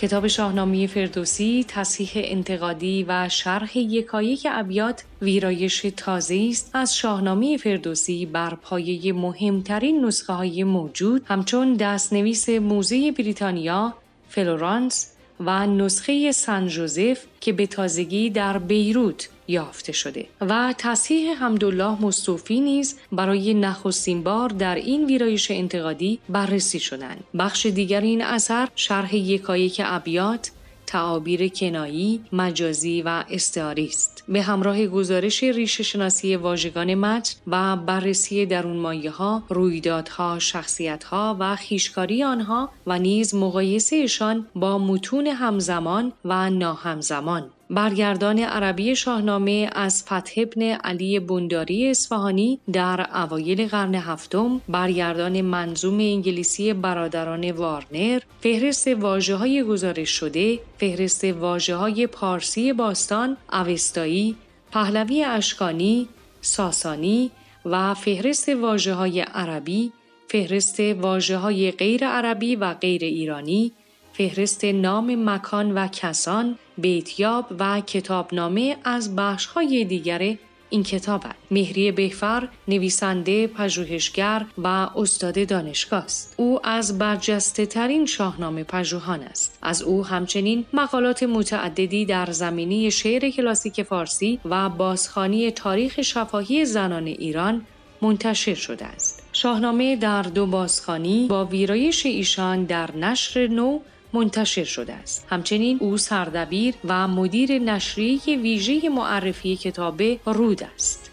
[0.08, 8.26] کتاب شاهنامه فردوسی تصحیح انتقادی و شرح یکایک ابیات ویرایش تازه است از شاهنامه فردوسی
[8.26, 13.94] بر پایه مهمترین نسخه های موجود همچون دستنویس موزه بریتانیا
[14.30, 20.26] فلورانس و نسخه سن جوزف که به تازگی در بیروت یافته شده.
[20.42, 27.24] و تصحیح حمدالله مصطفی نیز برای نخستین بار در این ویرایش انتقادی بررسی شدند.
[27.40, 30.52] بخش دیگر این اثر شرح یکایک ابیات
[30.88, 34.24] تعابیر کنایی، مجازی و استعاری است.
[34.28, 41.38] به همراه گزارش ریشه شناسی واژگان متن و بررسی درون مایه ها، رویدادها، شخصیت ها
[41.40, 47.50] و خیشکاری آنها و نیز مقایسهشان با متون همزمان و ناهمزمان.
[47.70, 56.00] برگردان عربی شاهنامه از فتح ابن علی بنداری اصفهانی در اوایل قرن هفتم برگردان منظوم
[56.00, 64.36] انگلیسی برادران وارنر فهرست واجه های گزارش شده فهرست واجه های پارسی باستان اوستایی
[64.72, 66.08] پهلوی اشکانی
[66.42, 67.32] ساسانی
[67.66, 69.92] و فهرست واجه های عربی
[70.28, 73.72] فهرست واجه های غیر عربی و غیر ایرانی
[74.14, 80.38] فهرست نام مکان و کسان، بیتیاب و کتابنامه از بخشهای دیگر
[80.70, 86.34] این کتابند مهری بهفر نویسنده پژوهشگر و استاد دانشگاه است.
[86.38, 89.58] او از برجسته ترین شاهنامه پژوهان است.
[89.62, 97.08] از او همچنین مقالات متعددی در زمینه شعر کلاسیک فارسی و بازخانی تاریخ شفاهی زنان
[97.08, 97.66] ایران
[98.02, 99.24] منتشر شده است.
[99.34, 103.80] شاهنامه در دو بازخانی با ویرایش ایشان در نشر نو
[104.18, 105.28] منتشر شده است.
[105.30, 111.12] همچنین او سردبیر و مدیر نشریه ویژه معرفی کتاب رود است.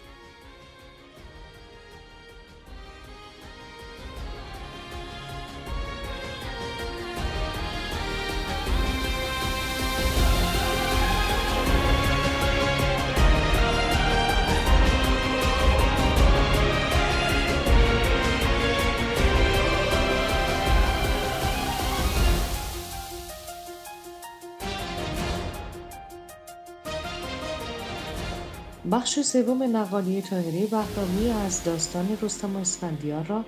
[28.93, 33.45] بخش سوم نقالی تاهری بهرامی از داستان رستم و اسفندیار را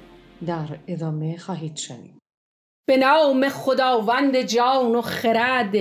[0.46, 2.18] در ادامه خواهید شنید.
[2.86, 5.74] به نام خداوند جان و خرد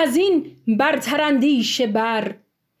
[0.00, 1.38] از این برتر
[1.86, 2.34] بر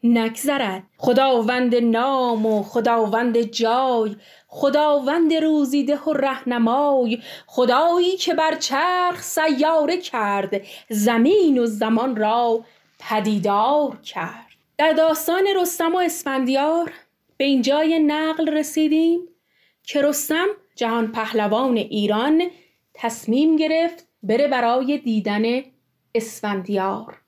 [0.04, 0.82] نگذرد.
[0.98, 4.16] خداوند نام و خداوند جای
[4.48, 12.64] خداوند روزیده و رهنمای خدایی که بر چرخ سیاره کرد زمین و زمان را
[12.98, 14.43] پدیدار کرد.
[14.78, 16.92] در داستان رستم و اسفندیار
[17.36, 19.20] به اینجای نقل رسیدیم
[19.82, 20.46] که رستم
[20.76, 22.42] جهان پهلوان ایران
[22.94, 25.42] تصمیم گرفت بره برای دیدن
[26.14, 27.20] اسفندیار.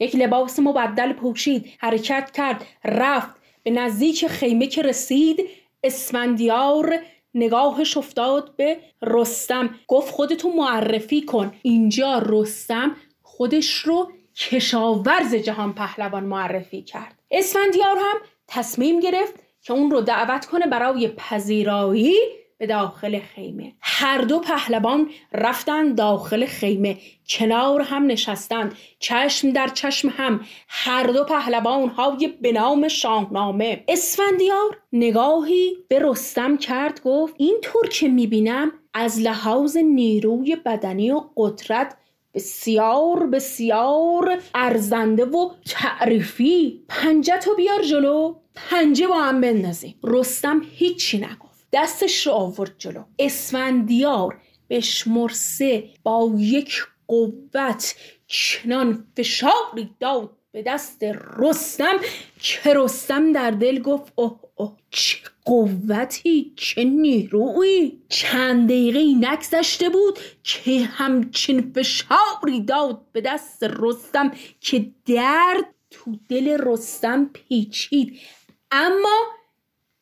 [0.00, 3.30] یک لباس مبدل پوشید حرکت کرد رفت.
[3.62, 5.48] به نزدیک خیمه که رسید
[5.84, 6.98] اسفندیار
[7.34, 9.74] نگاهش افتاد به رستم.
[9.88, 11.54] گفت خودتو معرفی کن.
[11.62, 17.22] اینجا رستم خودش رو کشاورز جهان پهلوان معرفی کرد.
[17.30, 18.16] اسفندیار هم
[18.48, 22.14] تصمیم گرفت که اون رو دعوت کنه برای پذیرایی
[22.58, 23.72] به داخل خیمه.
[23.80, 26.98] هر دو پهلوان رفتن داخل خیمه.
[27.28, 30.40] کنار هم نشستند چشم در چشم هم.
[30.68, 33.84] هر دو پهلوان های به نام شاهنامه.
[33.88, 41.20] اسفندیار نگاهی به رستم کرد گفت این طور که می‌بینم از لحاظ نیروی بدنی و
[41.36, 41.96] قدرت
[42.34, 46.84] بسیار بسیار ارزنده و تعریفی.
[46.88, 48.34] پنجه تو بیار جلو.
[48.54, 51.66] پنجه با هم بندازیم رستم هیچی نگفت.
[51.72, 53.02] دستش رو آورد جلو.
[53.18, 57.94] اسفندیار بشمرسه با یک قوت
[58.26, 61.02] چنان فشاری داد به دست
[61.38, 61.96] رستم
[62.40, 64.40] که رستم در دل گفت اوه
[64.90, 74.32] چه قوتی چه نیروی چند دقیقه نگذشته بود که همچین فشاری داد به دست رستم
[74.60, 78.20] که درد تو دل رستم پیچید.
[78.70, 79.18] اما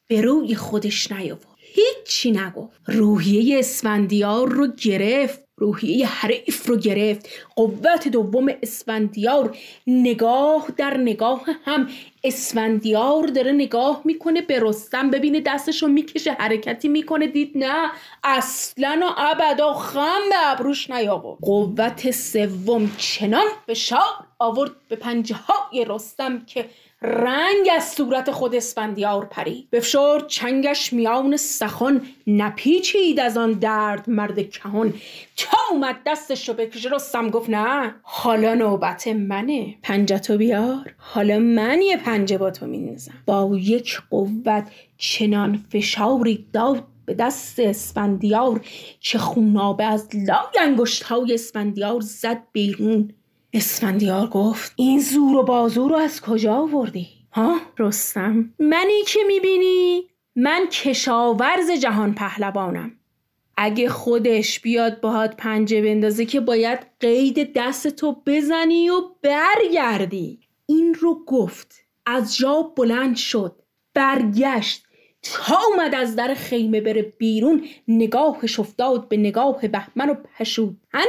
[0.07, 1.47] به روی خودش نیاورد.
[1.57, 2.81] هیچی نگفت.
[2.87, 5.50] روحیه اسفندیار رو گرفت.
[5.61, 7.29] روحیه حریف رو گرفت.
[7.57, 9.57] قوت دوم اسفندیار
[9.87, 11.89] نگاه در نگاه هم.
[12.25, 15.11] اسفندیار داره نگاه می‌کنه به رستم.
[15.11, 17.27] ببینه دستش رو می‌کشه حرکتی می‌کنه.
[17.27, 17.91] دید نه
[18.25, 21.39] اصلا و ابدا خم به ابروش نیاورد.
[21.43, 26.65] قوت سوم چنان فشار آورد به پنجه های رستم که
[27.03, 32.01] رنگ از صورت خود اسفندیار پرید بفشرد چنگش میان سخن.
[32.27, 34.95] نپیچید از آن درد مرد کهون
[35.37, 37.95] تا اومد دستش رو بکشه رستم گفت نه.
[38.03, 39.75] حالا نوبت منه.
[39.83, 40.95] پنجتو بیار.
[40.97, 43.15] حالا من یه پنجه با تو میندازم.
[43.27, 44.65] با یک قوت
[44.99, 48.61] چنان فشاری داد به دست اسفندیار
[49.01, 53.13] که خونابه از لای انگشت های اسفندیار زد بیرون.
[53.53, 60.03] اسفندیار گفت این زور و بازو رو از کجا آوردی؟ ها؟ رستم منی که می‌بینی؟
[60.37, 62.93] من کشاورز جهان پهلوانم.
[63.57, 70.41] اگه خودش بیاد باهات پنجه بندازه که باید قید دست تو بزنی و برگردی.
[70.67, 71.75] این رو گفت
[72.07, 73.63] از جا بلند شد
[73.95, 74.87] برگشت.
[75.23, 81.05] تا اومد از در خیمه بره بیرون نگاهش افتاد به نگاه بهمن و پشودن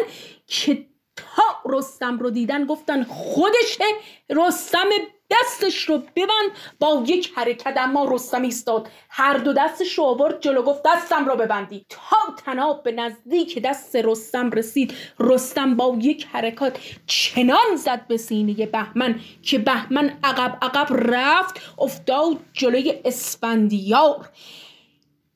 [0.48, 0.86] که
[1.16, 3.86] تا رستم رو دیدن گفتن خودشه
[4.30, 4.89] رستم
[5.32, 6.51] دستش رو ببند.
[6.80, 8.89] با یک حرکت اما رستم ایستاد.
[9.09, 11.86] هر دو دستش رو آورد جلو گفت دستم رو ببندی.
[11.89, 14.93] تا تناب به نزدیک دست رستم رسید.
[15.20, 22.38] رستم با یک حرکت چنان زد به سینه بهمن که بهمن عقب عقب رفت افتاد
[22.53, 24.30] جلوی اسفندیار.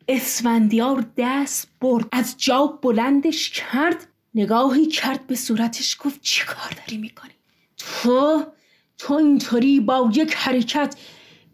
[0.07, 4.14] اسفندیار دست برد از جا بلندش کرد.
[4.35, 7.31] نگاهی کرد به صورتش گفت چی کار داری می‌کنی؟
[7.77, 8.45] تو؟
[8.97, 10.95] تو اینطوری با یک حرکت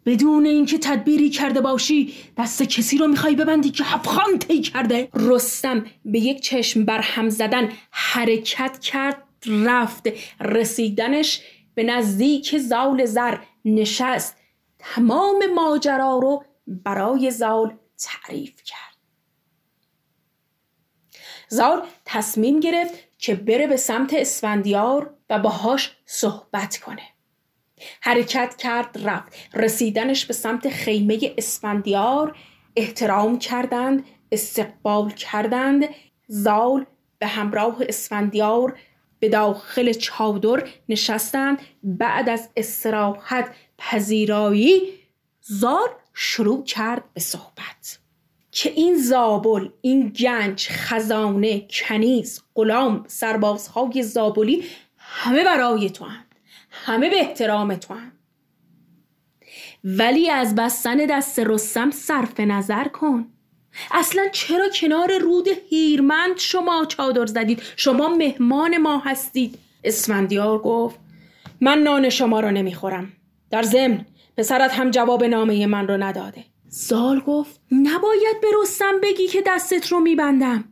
[0.06, 5.86] بدون اینکه تدبیری کرده باشی دست کسی رو می‌خوای ببندی که حفخان طی کرده؟ رستم
[6.04, 10.08] به یک چشم بر هم زدن حرکت کرد رفت.
[10.40, 11.40] رسیدنش
[11.74, 14.36] به نزدیک زال زر نشست.
[14.78, 18.91] تمام ماجرا رو برای زال تعریف کرد.
[21.52, 27.02] زال تصمیم گرفت که بره به سمت اسفندیار و باهاش صحبت کنه.
[28.00, 29.32] حرکت کرد رفت.
[29.54, 32.36] رسیدنش به سمت خیمه اسفندیار.
[32.76, 35.88] احترام کردند استقبال کردند.
[36.28, 36.86] زال
[37.18, 38.78] به همراه اسفندیار
[39.18, 41.58] به داخل چادر نشستند.
[41.82, 44.80] بعد از استراحت پذیرایی
[45.40, 48.01] زال شروع کرد به صحبت.
[48.52, 54.64] که این زابل این گنج خزانه کنیز غلام سربازهای زابلی
[54.96, 56.24] همه برای تو هم.
[56.70, 58.12] همه به احترام تو هم.
[59.84, 63.26] ولی از بستن دست رستم صرف نظر کن
[63.90, 70.98] اصلا چرا کنار رود هیرمند شما چادر زدید شما مهمان ما هستید اسفندیار گفت
[71.60, 73.12] من نان شما را نمی‌خورم
[73.50, 79.26] در ضمن پسرت هم جواب نامه من رو نداده زال گفت نباید به رستم بگی
[79.26, 80.64] که دستت رو میبندم.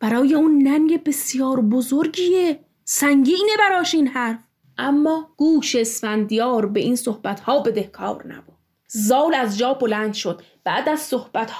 [0.00, 2.60] برای اون ننگ بسیار بزرگیه.
[2.84, 4.38] سنگینه براش این حرف.
[4.78, 8.54] اما گوش اسفندیار به این صحبت ها بدهکار نبود.
[8.86, 10.42] زال از جا بلند شد.
[10.64, 11.52] بعد از صحبت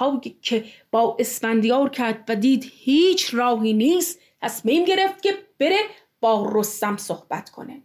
[0.43, 5.81] که با اسفندیار کرد و دید هیچ راهی نیست تصمیم گرفت که بره
[6.21, 7.83] با رستم صحبت کنه.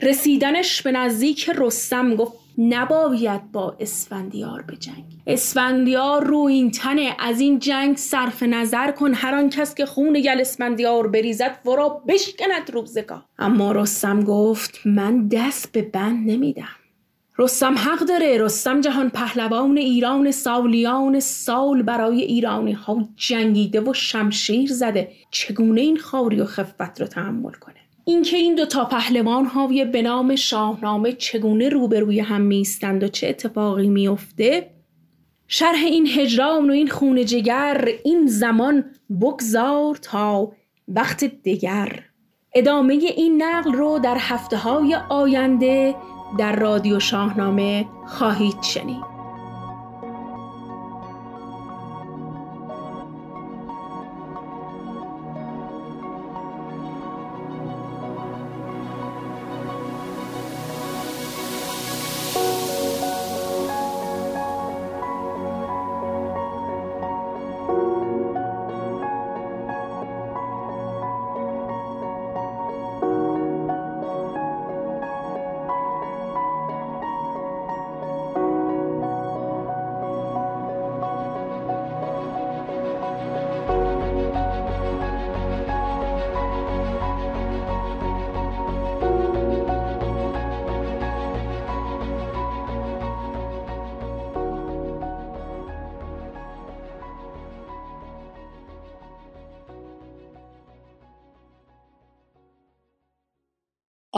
[0.00, 7.16] رسیدنش به نزدیک رستم گفت نباید با اسفندیار به جنگ اسفندیار رو این تنه.
[7.18, 9.14] از این جنگ صرف نظر کن.
[9.14, 15.28] هر آن کس که خون گل اسفندیار بریزد ورا بشکند روزگاه اما رستم گفت من
[15.28, 16.68] دست به بند نمیدم.
[17.38, 18.38] رستم حق داره.
[18.38, 25.12] رستم جهان پهلوان ایران سالیان سال برای ایرانی ها جنگیده و شمشیر زده.
[25.30, 27.77] چگونه این خاری و خفت رو تحمل کنه؟
[28.08, 33.28] اینکه این دو تا پهلوان های به نام شاهنامه چگونه روبروی هم میستند و چه
[33.28, 34.70] اتفاقی میفته
[35.48, 38.84] شرح این هجران و این خون جگر این زمان
[39.20, 40.52] بگذار تا
[40.88, 42.04] وقت دیگر
[42.54, 45.94] ادامه این نقل رو در هفته های آینده
[46.38, 49.17] در رادیو شاهنامه خواهید شنید.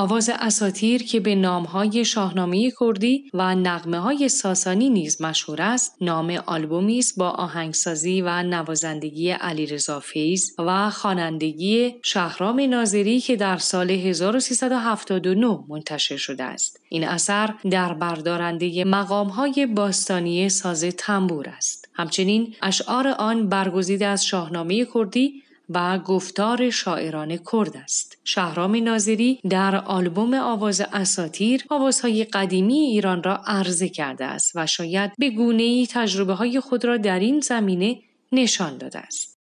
[0.01, 6.31] آواز اساتیر که به نامهای شاهنامه کردی و نغمه های ساسانی نیز مشهور است نام
[6.47, 13.91] آلبومی است با آهنگسازی و نوازندگی علیرضا فیض و خوانندگی شهرام ناظری که در سال
[13.91, 16.81] 1379 منتشر شده است.
[16.89, 21.89] این اثر در بردارنده مقامهای باستانی ساز تنبور است.
[21.93, 28.19] همچنین اشعار آن برگزیده از شاهنامه کردی و گفتار شاعران کرد است.
[28.25, 35.13] شهرام ناظری در آلبوم آواز اساتیر آوازهای قدیمی ایران را عرضه کرده است و شاید
[35.19, 37.99] به گونه ای تجربه های خود را در این زمینه
[38.33, 39.39] نشان داده است.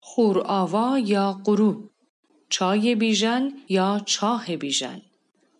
[0.00, 1.90] خور آوا یا غروب
[2.48, 5.02] چای بیژن یا چاه بیژن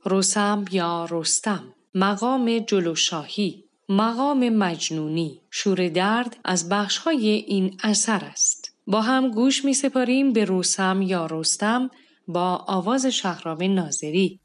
[0.06, 8.59] رسم یا رستم مقام جلوشاهی مقام مجنونی شور درد از بخشهای این اثر است.
[8.90, 11.90] با هم گوش می سپاریم به روسم یا رستم
[12.28, 14.40] با آواز شهرام ناظری.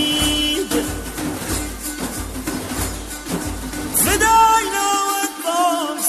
[3.95, 6.08] صدای نوت باش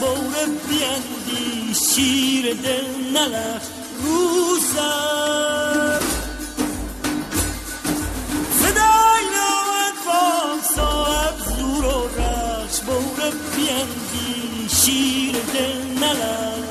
[0.00, 0.34] بور
[0.68, 3.62] بیندی شیر دل نلخ
[4.04, 6.00] رو سر
[8.62, 10.22] صدای نامد با
[10.76, 11.86] صاحب زور و
[12.20, 13.20] رخش بور
[13.56, 16.63] بیندی شیر دل نلخ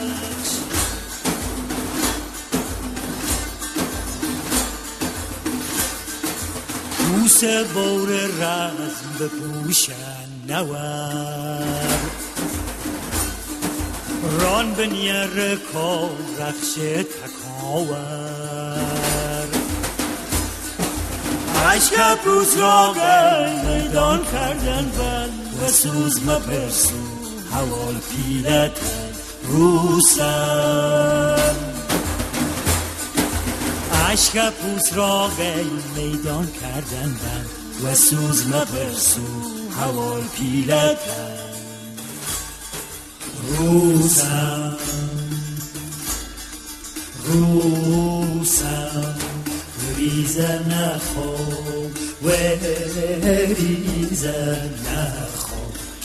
[7.23, 7.43] بوس
[7.73, 9.93] بور رزم بپوشن
[10.47, 11.97] نور
[14.39, 16.09] ران به نیر کار
[16.39, 16.73] رخش
[17.13, 17.97] تکاور.
[21.65, 22.93] عشق پروس را
[23.63, 25.29] میدان کردن بل
[25.65, 26.95] و سوز مپرسو
[27.51, 28.79] حوال پیلت
[29.47, 30.83] روسن.
[34.13, 35.31] عشق پوس را
[35.95, 39.21] میدان کردن بل و سوز مپرسو
[39.79, 40.99] حوال پیلت
[43.47, 44.77] روسم
[47.25, 49.15] روسم
[49.97, 51.35] ریزه نخو
[52.23, 52.29] و
[53.57, 55.55] ریزه نخو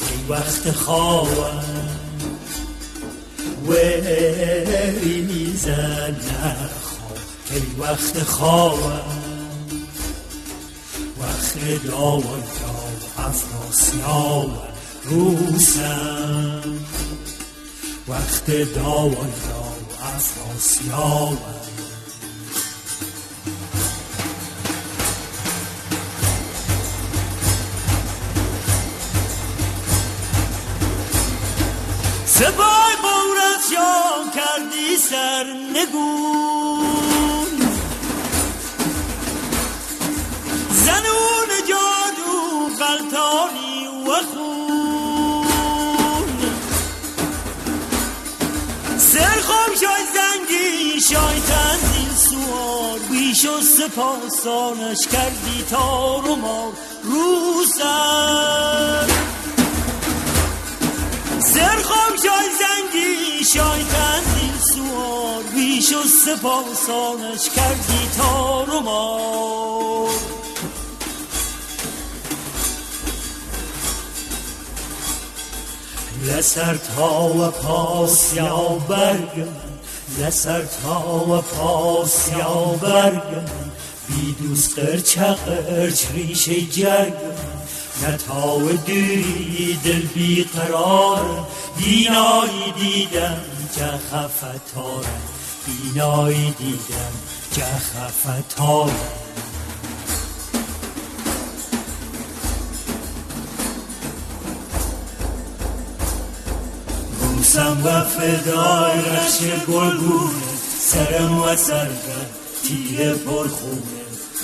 [0.01, 1.65] ای وقت خوابم
[3.69, 3.73] و
[5.03, 6.78] ریزه نخو
[7.59, 9.29] ای وقت خوابم.
[11.21, 14.69] وقت داوان تا افراسیاب
[15.05, 16.63] روسم
[18.09, 21.39] وقت داوان تا افراسیاب
[32.27, 36.58] سپای بورت شام کردی سر نگون
[51.11, 52.99] شای تنزیل سوار.
[53.11, 59.09] بیش و سپاسانش کردی تار و مار رو سر
[61.41, 65.43] سرخم شای زنگی شای تنزیل سوار.
[65.55, 70.11] بیش و سپاسانش کردی تار و مار
[76.25, 79.68] لسر تا و پاس یا برگ
[80.19, 83.23] من لسر تا و پاس یا برگ
[84.09, 87.13] بی دوست قرچ قرچ ریشه جرگ
[88.03, 91.47] من نتا و دوری دل بی قرار
[91.77, 93.41] بینایی دیدم
[93.75, 95.23] که خفتارم
[95.67, 97.13] بینایی دیدم
[97.55, 99.28] که خفتارم
[107.59, 109.39] روسم و فدای رخش
[109.69, 110.33] گلگونه.
[110.81, 112.27] سرم و سرگم
[112.65, 113.83] تیر پرخونه.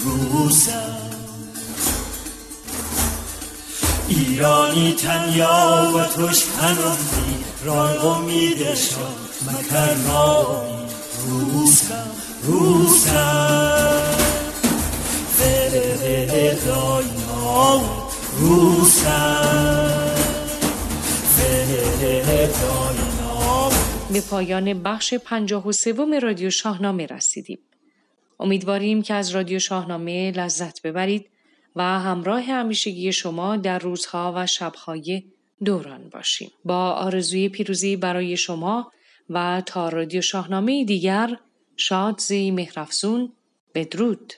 [0.04, 0.96] روسم.
[4.08, 9.14] ایرانی تنیا و توش هنوزی رای امیدشان
[9.46, 10.88] مکر نامی
[11.28, 12.10] روسم
[12.42, 14.00] روسم.
[15.38, 17.82] فدای نام
[18.40, 19.94] روسم.
[24.12, 27.58] به پایان بخش پنجاه و سوم رادیو شاهنامه رسیدیم.
[28.40, 31.26] امیدواریم که از رادیو شاهنامه لذت ببرید
[31.76, 35.22] و همراه همیشگی شما در روزها و شبهای
[35.64, 36.50] دوران باشیم.
[36.64, 38.92] با آرزوی پیروزی برای شما
[39.30, 41.36] و تا رادیو شاهنامه دیگر
[41.76, 43.32] شاد زی مهرفزون
[43.74, 44.32] بدرود.